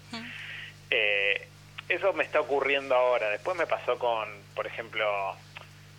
[0.90, 1.48] Eh,
[1.90, 3.30] eso me está ocurriendo ahora.
[3.30, 5.36] Después me pasó con, por ejemplo,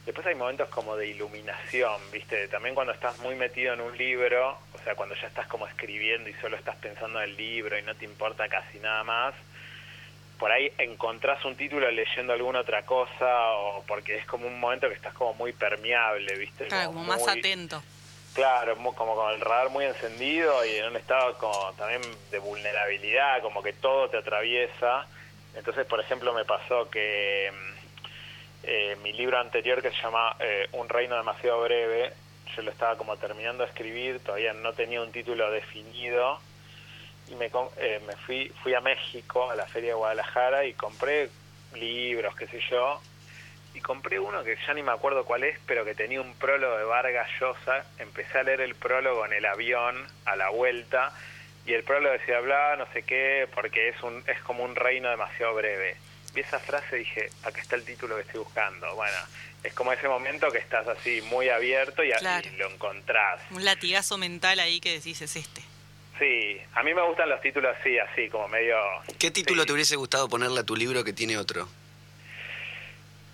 [0.09, 2.49] Después hay momentos como de iluminación, ¿viste?
[2.49, 6.31] También cuando estás muy metido en un libro, o sea, cuando ya estás como escribiendo
[6.31, 9.35] y solo estás pensando en el libro y no te importa casi nada más,
[10.39, 14.89] por ahí encontrás un título leyendo alguna otra cosa o porque es como un momento
[14.89, 16.69] que estás como muy permeable, ¿viste?
[16.69, 17.83] Claro, como más muy- atento.
[18.33, 22.01] Claro, como con el radar muy encendido y en un estado como también
[22.31, 25.07] de vulnerabilidad, como que todo te atraviesa.
[25.55, 27.78] Entonces, por ejemplo, me pasó que mm,
[28.71, 32.13] eh, mi libro anterior que se llama eh, Un reino demasiado breve,
[32.55, 36.39] yo lo estaba como terminando de escribir, todavía no tenía un título definido
[37.31, 41.31] y me, eh, me fui, fui a México, a la Feria de Guadalajara y compré
[41.77, 43.01] libros, qué sé yo,
[43.73, 46.77] y compré uno que ya ni me acuerdo cuál es, pero que tenía un prólogo
[46.77, 47.87] de Vargas Llosa.
[47.99, 51.11] Empecé a leer el prólogo en el avión a la vuelta
[51.65, 55.09] y el prólogo decía bla, no sé qué, porque es un es como un reino
[55.09, 55.97] demasiado breve.
[56.35, 58.95] Vi esa frase y dije, acá está el título que estoy buscando.
[58.95, 59.17] Bueno,
[59.65, 62.49] es como ese momento que estás así muy abierto y, así Claro.
[62.59, 63.41] lo encontrás.
[63.51, 65.63] Un latigazo mental ahí que decís es este.
[66.19, 68.77] Sí, a mí me gustan los títulos así, así, como medio...
[69.19, 69.67] ¿Qué título sí.
[69.69, 71.69] te hubiese gustado ponerle a tu libro que tiene otro?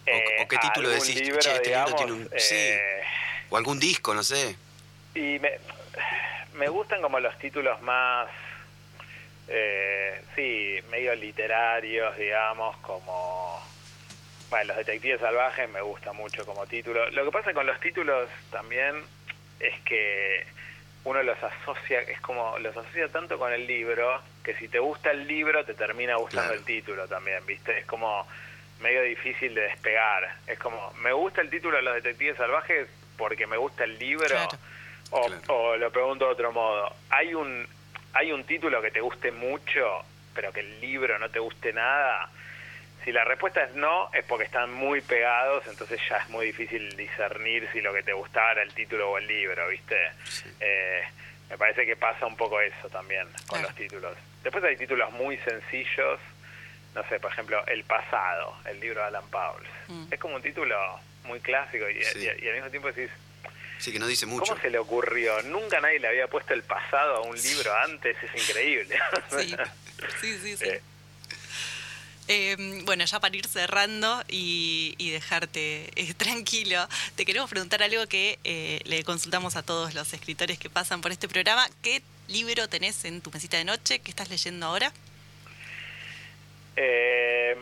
[0.06, 1.14] Eh, o qué título decís?
[1.20, 2.54] libro, Che, este libro tiene un- sí.
[2.56, 3.00] eh,
[3.48, 4.56] O algún disco, no sé.
[5.14, 5.52] Y me,
[6.54, 8.28] me gustan como los títulos más,
[9.48, 13.62] eh, sí, medio literarios, digamos, como...
[14.50, 17.08] Bueno, los detectives salvajes me gusta mucho como título.
[17.10, 18.94] Lo que pasa con los títulos también
[19.58, 20.46] es que
[21.04, 25.10] uno los asocia, es como los asocia tanto con el libro, que si te gusta
[25.10, 26.58] el libro te termina gustando Claro.
[26.60, 27.78] el título también, ¿viste?
[27.78, 28.26] Es como
[28.80, 30.36] medio difícil de despegar.
[30.46, 34.26] Es como, me gusta el título de los detectives salvajes porque me gusta el libro.
[34.28, 34.48] Claro.
[35.10, 35.42] O, Claro.
[35.48, 37.66] o lo pregunto de otro modo, ¿hay un,
[38.14, 40.04] ¿hay un título que te guste mucho,
[40.34, 42.28] pero que el libro no te guste nada?
[43.04, 46.96] Si la respuesta es no, es porque están muy pegados, entonces ya es muy difícil
[46.96, 49.96] discernir si lo que te gustaba era el título o el libro, ¿viste?
[50.60, 51.02] Eh,
[51.50, 53.64] me parece que pasa un poco eso también con Claro.
[53.68, 54.16] los títulos.
[54.42, 56.18] Después hay títulos muy sencillos,
[56.94, 59.68] no sé, por ejemplo, El pasado, el libro de Alan Pauls.
[59.88, 60.06] Mm.
[60.10, 60.76] Es como un título
[61.24, 62.20] muy clásico y, Sí.
[62.20, 63.10] y- y al mismo tiempo decís,
[63.78, 64.52] Sí, que no dice mucho.
[64.52, 65.42] ¿Cómo se le ocurrió?
[65.42, 68.98] Nunca nadie le había puesto el pasado a un libro antes, es increíble.
[70.20, 70.56] Sí, sí, sí.
[70.56, 70.64] sí.
[70.64, 70.82] Eh.
[72.26, 78.06] Eh, bueno, ya para ir cerrando y, y dejarte eh, tranquilo, te queremos preguntar algo
[78.06, 81.68] que eh, le consultamos a todos los escritores que pasan por este programa.
[81.82, 83.98] ¿Qué libro tenés en tu mesita de noche?
[83.98, 84.92] ¿Qué estás leyendo ahora?
[86.76, 87.54] Eh,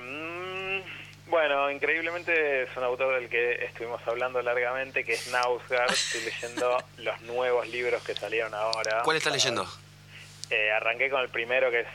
[1.32, 5.90] bueno, increíblemente es un autor del que estuvimos hablando largamente, que es Nausgard.
[5.90, 9.00] Estoy leyendo los nuevos libros que salieron ahora.
[9.02, 9.66] ¿Cuál estás leyendo?
[10.50, 11.86] Eh, arranqué con el primero, que es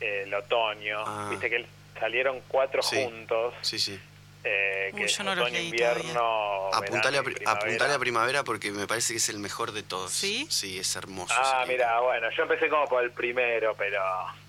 [0.00, 1.04] eh, el otoño.
[1.06, 1.28] Ah.
[1.30, 1.64] Viste que
[2.00, 2.96] salieron cuatro Sí.
[3.04, 3.54] juntos.
[3.62, 3.96] Sí, sí.
[4.42, 7.22] eh, que Uy, es yo no otoño, leí invierno, Apuntale a, apuntale
[7.62, 7.94] primavera.
[7.94, 10.10] a primavera porque me parece que es el mejor de todos.
[10.10, 10.48] ¿Sí?
[10.50, 11.32] Sí, es hermoso.
[11.36, 14.00] Ah, mira, bueno, yo empecé como por el primero, pero...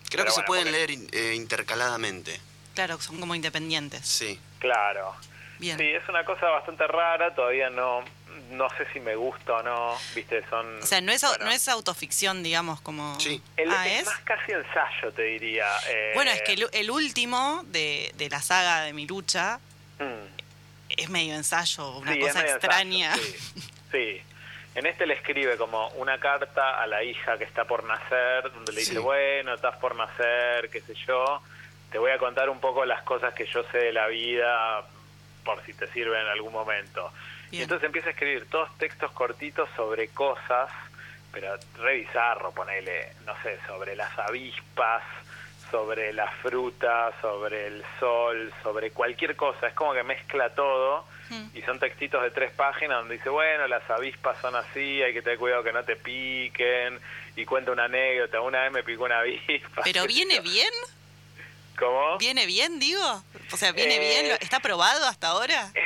[0.09, 2.39] Creo pero que se pueden porque- leer eh, intercaladamente.
[2.75, 4.05] Claro, son como independientes.
[4.07, 4.39] Sí.
[4.59, 5.15] Claro.
[5.59, 5.77] Bien.
[5.77, 8.03] Sí, es una cosa bastante rara, todavía no
[8.51, 10.79] no sé si me gusta o no, viste, son...
[10.81, 13.17] O sea, no es, bueno, no es autoficción, digamos, como...
[13.19, 13.41] Sí.
[13.57, 14.05] el- ah, es ¿es?
[14.07, 15.65] más casi ensayo, te diría.
[15.89, 19.59] eh, Bueno, es que el, el último de, de la saga de mi lucha
[19.99, 20.41] mm,
[20.89, 23.13] es medio ensayo, una sí, cosa extraña.
[23.13, 23.61] ensayo, sí,
[23.91, 24.21] sí.
[24.75, 28.71] En este le escribe como una carta a la hija que está por nacer, donde
[28.71, 31.41] le dice, bueno, estás por nacer, qué sé yo,
[31.91, 34.83] te voy a contar un poco las cosas que yo sé de la vida,
[35.43, 37.11] por si te sirve en algún momento.
[37.51, 40.69] Y entonces empieza a escribir todos textos cortitos sobre cosas,
[41.31, 45.03] pero re bizarro, ponele, no sé, sobre las avispas,
[45.69, 49.67] sobre la fruta, sobre el sol, sobre cualquier cosa.
[49.67, 51.47] Es como que mezcla todo Mm.
[51.57, 55.21] y son textitos de tres páginas donde dice, bueno, las avispas son así, hay que
[55.21, 56.99] tener cuidado que no te piquen,
[57.37, 59.81] y cuenta una anécdota, una vez me picó una avispa.
[59.85, 60.71] Pero viene bien,
[61.81, 62.17] ¿Cómo?
[62.19, 63.23] viene bien, digo.
[63.51, 65.71] O sea, viene Eh, bien, ¿Lo- ¿está aprobado hasta ahora?
[65.73, 65.81] Eh,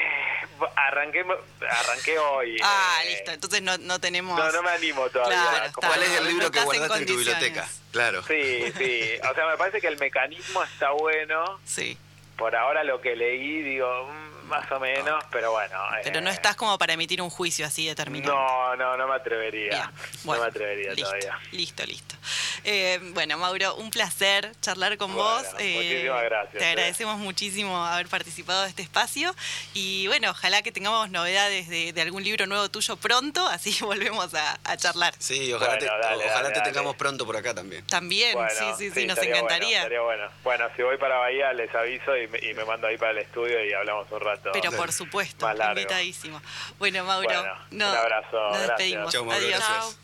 [0.75, 1.25] arranqué,
[1.69, 2.57] arranqué hoy.
[2.61, 4.37] Ah, eh, listo, entonces no, no tenemos...
[4.37, 5.41] No, no me animo todavía.
[5.49, 7.69] Claro, como- ¿Cuál es el libro no que estás en guardaste en, tu biblioteca?
[7.91, 8.23] Claro.
[8.27, 9.11] Sí, sí.
[9.31, 11.59] O sea, me parece que el mecanismo está bueno.
[11.65, 11.97] Sí,
[12.37, 15.75] Por ahora lo que leí, digo, mm, más o menos, pero bueno.
[16.03, 18.33] pero no eh, estás como para emitir un juicio así determinado.
[18.35, 19.69] No, no, no me atrevería.
[19.69, 19.89] Bien,
[20.23, 21.39] bueno, no me atrevería listo, todavía.
[21.51, 22.15] Listo, listo.
[22.63, 25.45] Eh, bueno, Mauro, un placer charlar con Bueno, vos.
[25.53, 26.67] muchísimas gracias, Te eh.
[26.69, 29.33] agradecemos muchísimo haber participado de este espacio.
[29.73, 34.33] Y bueno, ojalá que tengamos novedades de, de algún libro nuevo tuyo pronto, así volvemos
[34.35, 35.13] a, a charlar.
[35.19, 36.71] Sí, ojalá, Bueno, te, dale, ojalá dale, te dale.
[36.71, 37.85] tengamos pronto por acá también.
[37.87, 39.81] También, Bueno, sí, sí, sí, nos encantaría.
[39.81, 40.27] Bueno, estaría bueno.
[40.43, 43.11] Bueno, si voy para Bahía les aviso y y me, y me mando ahí para
[43.11, 44.49] el estudio y hablamos un rato.
[44.53, 45.79] Pero por supuesto, Más largo.
[45.79, 46.41] invitadísimo.
[46.79, 49.13] Bueno, Mauro, Bueno, no- un abrazo, nos despedimos.
[49.13, 49.59] Chau, Mauro, Adiós.
[49.59, 49.97] gracias.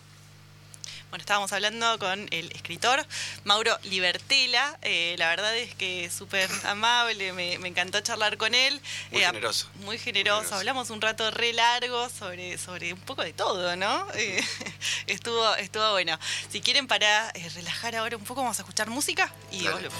[1.09, 3.05] Bueno, estábamos hablando con el escritor
[3.43, 4.77] Mauro Libertela.
[4.81, 8.79] Eh, la verdad es que es súper amable, me, me encantó charlar con él.
[9.11, 9.67] Muy Eh, generoso.
[9.81, 10.37] Muy generoso.
[10.37, 10.55] generoso.
[10.55, 14.07] Hablamos un rato re largo sobre, sobre un poco de todo, ¿no?
[14.13, 14.41] Eh,
[15.07, 16.17] estuvo, estuvo bueno.
[16.49, 19.99] Si quieren para eh, relajar ahora un poco, vamos a escuchar música y volvemos.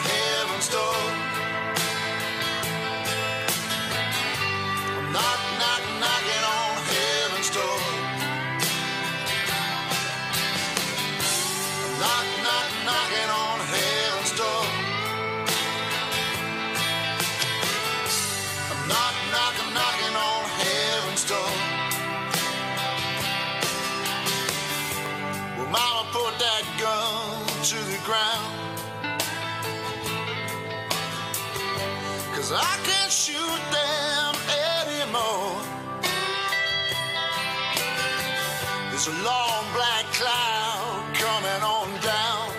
[39.03, 42.51] There's a long black cloud coming on down.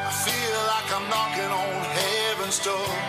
[0.00, 3.05] I feel like I'm knocking on heaven's door.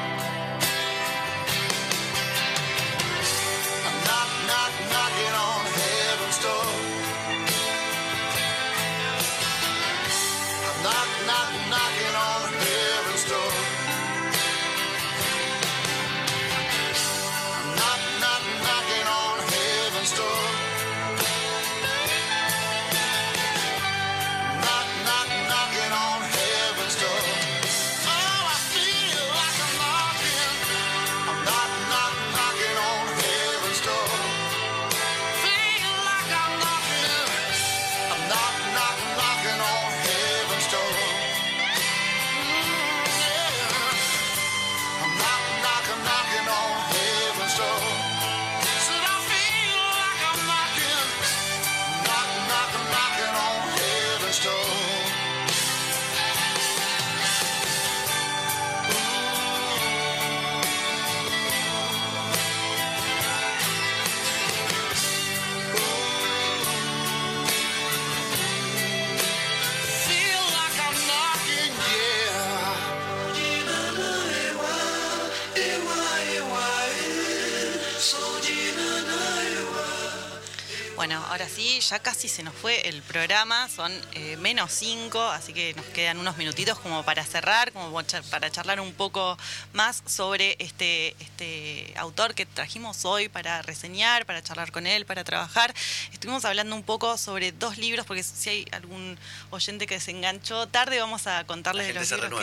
[81.08, 85.54] Bueno, ahora sí, ya casi se nos fue el programa, son eh, menos cinco, así
[85.54, 89.38] que nos quedan unos minutitos como para cerrar, como para charlar un poco
[89.72, 95.24] más sobre este, este autor que trajimos hoy para reseñar, para charlar con él, para
[95.24, 95.74] trabajar.
[96.12, 99.18] Estuvimos hablando un poco sobre dos libros, porque si hay algún
[99.50, 102.42] oyente que se enganchó tarde, vamos a contarles de los libros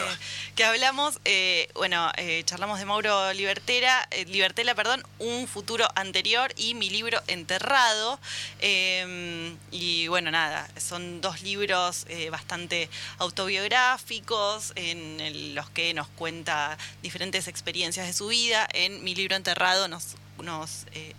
[0.55, 1.21] que, hablamos.
[1.27, 7.21] Eh, bueno, eh, charlamos de Mauro Libertera, Libertela, perdón, Un futuro anterior y mi libro
[7.27, 8.19] Enterrado.
[8.67, 12.89] Eh, y bueno, nada, son dos libros eh, bastante
[13.19, 18.67] autobiográficos en los que nos cuenta diferentes experiencias de su vida.
[18.73, 21.13] En mi libro Enterrado nos, nos eh,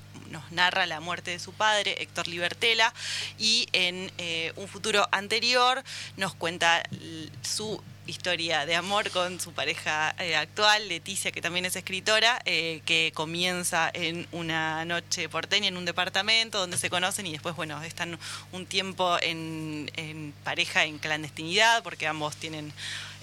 [0.49, 2.91] narra la muerte de su padre, Héctor Libertela,
[3.37, 5.83] y en eh, un futuro anterior
[6.17, 6.81] nos cuenta
[7.43, 12.81] su historia de amor con su pareja eh, actual, Leticia, que también es escritora, eh,
[12.85, 17.81] que comienza en una noche porteña en un departamento donde se conocen y después, bueno,
[17.83, 18.17] están
[18.51, 22.73] un tiempo en, pareja en clandestinidad porque ambos tienen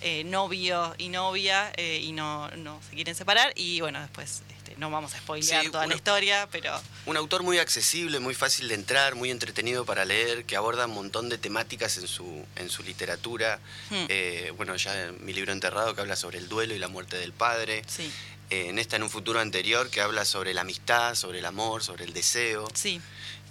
[0.01, 3.53] eh, novio y novia eh, y no, no se quieren separar.
[3.55, 4.43] Y bueno, después
[4.83, 8.69] no vamos a spoilear Sí, toda la historia, pero Un autor muy accesible, muy fácil
[8.69, 12.69] de entrar, muy entretenido para leer, que aborda un montón de temáticas en su, en
[12.69, 13.61] su literatura.
[13.91, 14.05] Hmm.
[14.09, 17.17] Eh, bueno, ya en mi libro Enterrado, que habla sobre el duelo y la muerte
[17.17, 17.83] del padre.
[17.87, 18.11] sí,
[18.51, 21.83] Eh, en esta, en un futuro anterior, que habla sobre la amistad, sobre el amor,
[21.83, 22.69] sobre el deseo.
[22.75, 23.01] sí.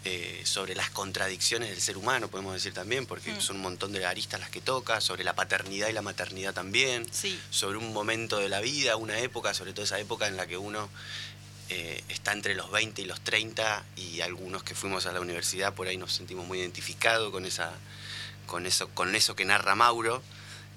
[0.04, 4.04] Eh, sobre las contradicciones del ser humano, podemos decir también, porque son un montón de
[4.06, 7.40] aristas las que toca, sobre la paternidad y la maternidad también, Sí.
[7.52, 10.58] sobre un momento de la vida, una época, sobre todo esa época en la que
[10.58, 10.90] uno
[11.70, 15.74] eh, está entre los 20 y los 30 y algunos que fuimos a la universidad
[15.74, 17.72] por ahí nos sentimos muy identificados con, esa,
[18.46, 20.22] con, eso, con eso que narra Mauro.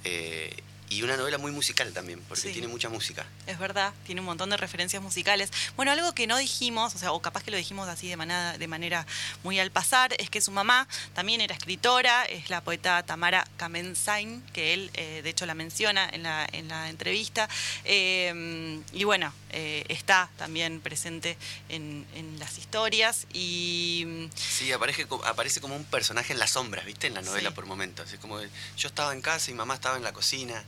[0.05, 0.55] eh,
[0.91, 2.53] y una novela muy musical también, porque Sí.
[2.53, 3.27] tiene mucha música.
[3.47, 5.51] Es verdad, tiene un montón de referencias musicales.
[5.77, 8.57] Bueno, algo que no dijimos, o sea, o capaz que lo dijimos así de manera,
[8.59, 9.07] de manera
[9.43, 14.43] muy al pasar, es que su mamá también era escritora, es la poeta Tamara Kamensain,
[14.53, 17.49] que él eh, de hecho la menciona en la, en la entrevista.
[17.85, 21.37] Eh, y bueno, eh, está también presente
[21.69, 23.27] en, en las historias.
[23.33, 27.07] Y Sí, aparece, aparece como un personaje en las sombras, ¿viste?
[27.07, 27.55] En la novela Sí.
[27.55, 28.13] por momentos.
[28.13, 30.63] Es como yo estaba en casa y mamá estaba en la cocina.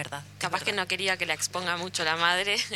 [0.00, 2.56] Es Capaz que no quería que la exponga mucho la madre.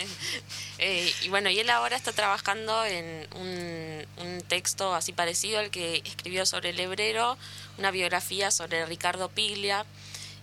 [0.83, 5.71] Eh, y bueno, y él ahora está trabajando en un, un texto así parecido al
[5.71, 7.37] que escribió sobre el hebrero,
[7.77, 9.85] una biografía sobre Ricardo Piglia.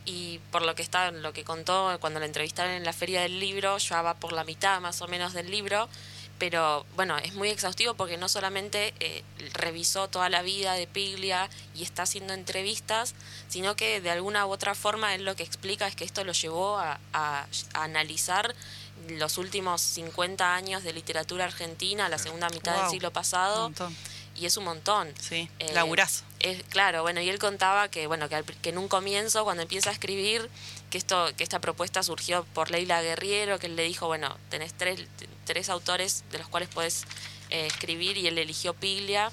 [0.05, 3.39] Y por lo que está, lo que contó cuando la entrevistaron en la feria del
[3.39, 5.89] libro, ya va por la mitad más o menos del libro.
[6.39, 9.23] Pero bueno, es muy exhaustivo porque no solamente eh,
[9.53, 13.15] revisó toda la vida de Piglia y está haciendo entrevistas,
[13.49, 16.33] sino que de alguna u otra forma él lo que explica es que esto lo
[16.33, 18.53] llevó a, a- a analizar
[19.09, 23.67] los últimos 50 años de literatura argentina, la segunda mitad del siglo pasado,
[24.35, 25.11] y es un montón.
[25.19, 26.23] Sí, Eh, laburazo.
[26.39, 29.63] es, claro, bueno, y él contaba que, bueno, que, al- que en un comienzo, cuando
[29.63, 30.49] empieza a escribir,
[30.91, 34.73] que esto, que esta propuesta surgió por Leila Guerriero, que él le dijo, bueno, tenés
[34.73, 34.99] tres,
[35.47, 37.05] tres autores de los cuales podés
[37.49, 39.31] eh, escribir, y él eligió Piglia,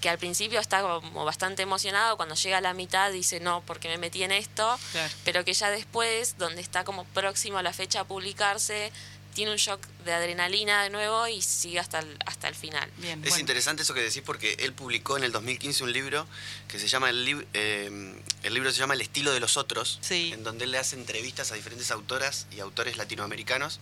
[0.00, 3.86] que al principio está como bastante emocionado, cuando llega a la mitad dice, no, porque
[3.88, 5.12] me metí en esto, Claro.
[5.24, 8.90] pero que ya después, donde está como próximo a la fecha a publicarse,
[9.34, 12.90] tiene un shock de adrenalina de nuevo y sigue hasta el, hasta el final.
[12.96, 13.40] Bien, Es bueno.
[13.40, 16.26] interesante eso que decís porque él publicó en el 2015 un libro
[16.66, 19.98] que se llama el, lib- eh, el libro se llama El estilo de los otros,
[20.00, 20.32] Sí.
[20.32, 23.78] en donde él le hace entrevistas a diferentes autoras y autores latinoamericanos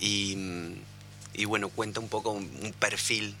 [0.00, 0.74] y, mm,
[1.34, 3.34] y bueno, cuenta un poco un, un perfil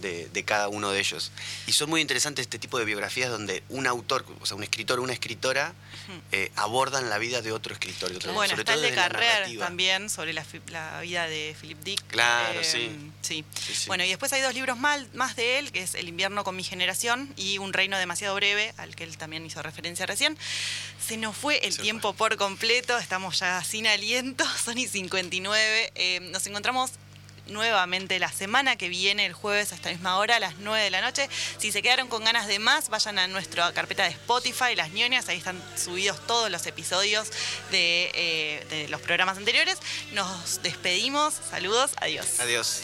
[0.00, 1.32] de, de cada uno de ellos.
[1.66, 4.98] Y son muy interesantes este tipo de biografías donde un autor, o sea, un escritor
[4.98, 5.72] o una escritora
[6.32, 8.10] eh, abordan la vida de otro escritor.
[8.10, 10.44] de otro- Bueno, sobre está el todo de Carrer también, sobre la,
[11.00, 12.02] vida de Philip Dick.
[12.08, 12.90] Claro, Eh, sí.
[13.22, 13.44] sí.
[13.58, 13.84] Sí, sí.
[13.86, 16.54] Bueno, y después hay dos libros mal- más de él, que es El invierno con
[16.56, 20.36] mi generación y Un reino demasiado breve, al que él también hizo referencia recién.
[21.04, 25.92] Se nos fue el Se tiempo por completo, estamos ya sin aliento, son y 59.
[25.94, 26.90] Eh, nos encontramos
[27.46, 30.90] nuevamente la semana que viene, el jueves a esta misma hora, a las 9 de
[30.90, 31.28] la noche.
[31.58, 35.28] Si se quedaron con ganas de más, vayan a nuestra carpeta de Spotify, Las ñoñas,
[35.28, 37.30] ahí están subidos todos los episodios
[37.70, 39.78] de, eh, de los programas anteriores.
[40.12, 42.40] Nos despedimos, saludos, adiós.
[42.40, 42.82] Adiós.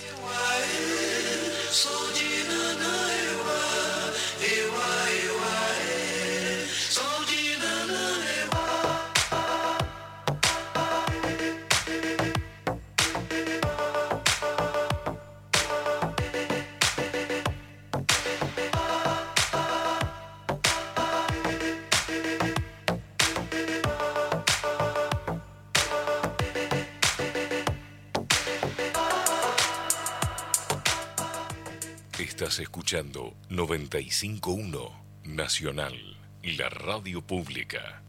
[32.42, 35.94] Estás escuchando 951 Nacional,
[36.42, 38.02] la radio pública.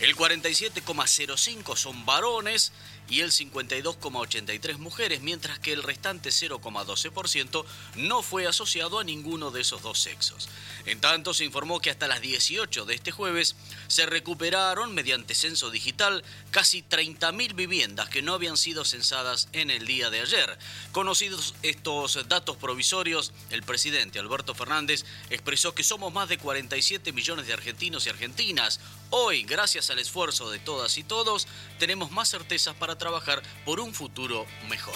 [0.00, 2.72] El 47,05 son varones
[3.08, 7.64] y el 52,83 mujeres, mientras que el restante 0,12%
[7.96, 10.48] no fue asociado a ninguno de esos dos sexos.
[10.86, 13.54] En tanto, se informó que hasta las 18 de este jueves
[13.88, 19.86] se recuperaron mediante censo digital casi 30.000 viviendas que no habían sido censadas en el
[19.86, 20.58] día de ayer.
[20.92, 27.46] Conocidos estos datos provisorios, el presidente Alberto Fernández expresó que somos más de 47 millones
[27.46, 28.80] de argentinos y argentinas.
[29.14, 31.46] Hoy, gracias al esfuerzo de todas y todos,
[31.78, 34.94] tenemos más certezas para trabajar por un futuro mejor.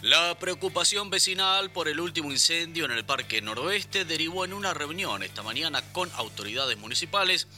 [0.00, 5.22] La preocupación vecinal por el último incendio en el Parque Noroeste derivó en una reunión
[5.22, 7.48] esta mañana con autoridades municipales.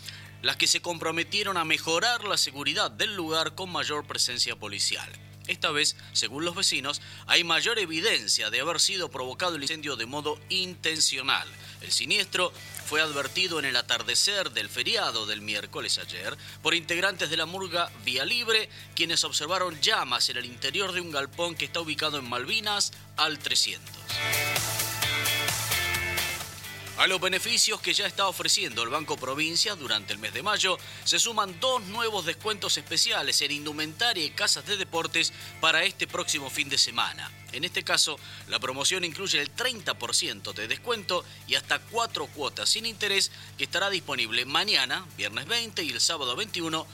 [0.42, 5.08] las que se comprometieron a mejorar la seguridad del lugar con mayor presencia policial.
[5.46, 10.06] Esta vez, según los vecinos, hay mayor evidencia de haber sido provocado el incendio de
[10.06, 11.46] modo intencional.
[11.82, 12.52] El siniestro
[12.84, 17.90] fue advertido en el atardecer del feriado del miércoles ayer por integrantes de la murga
[18.04, 22.28] Vía Libre, quienes observaron llamas en el interior de un galpón que está ubicado en
[22.28, 24.83] Malvinas al 300.
[26.96, 30.78] A los beneficios que ya está ofreciendo el Banco Provincia durante el mes de mayo,
[31.02, 36.50] se suman dos nuevos descuentos especiales en indumentaria y casas de deportes para este próximo
[36.50, 37.32] fin de semana.
[37.50, 38.16] En este caso,
[38.48, 43.90] la promoción incluye el 30% de descuento y hasta cuatro cuotas sin interés que estará
[43.90, 46.86] disponible mañana, viernes 20 y el sábado 21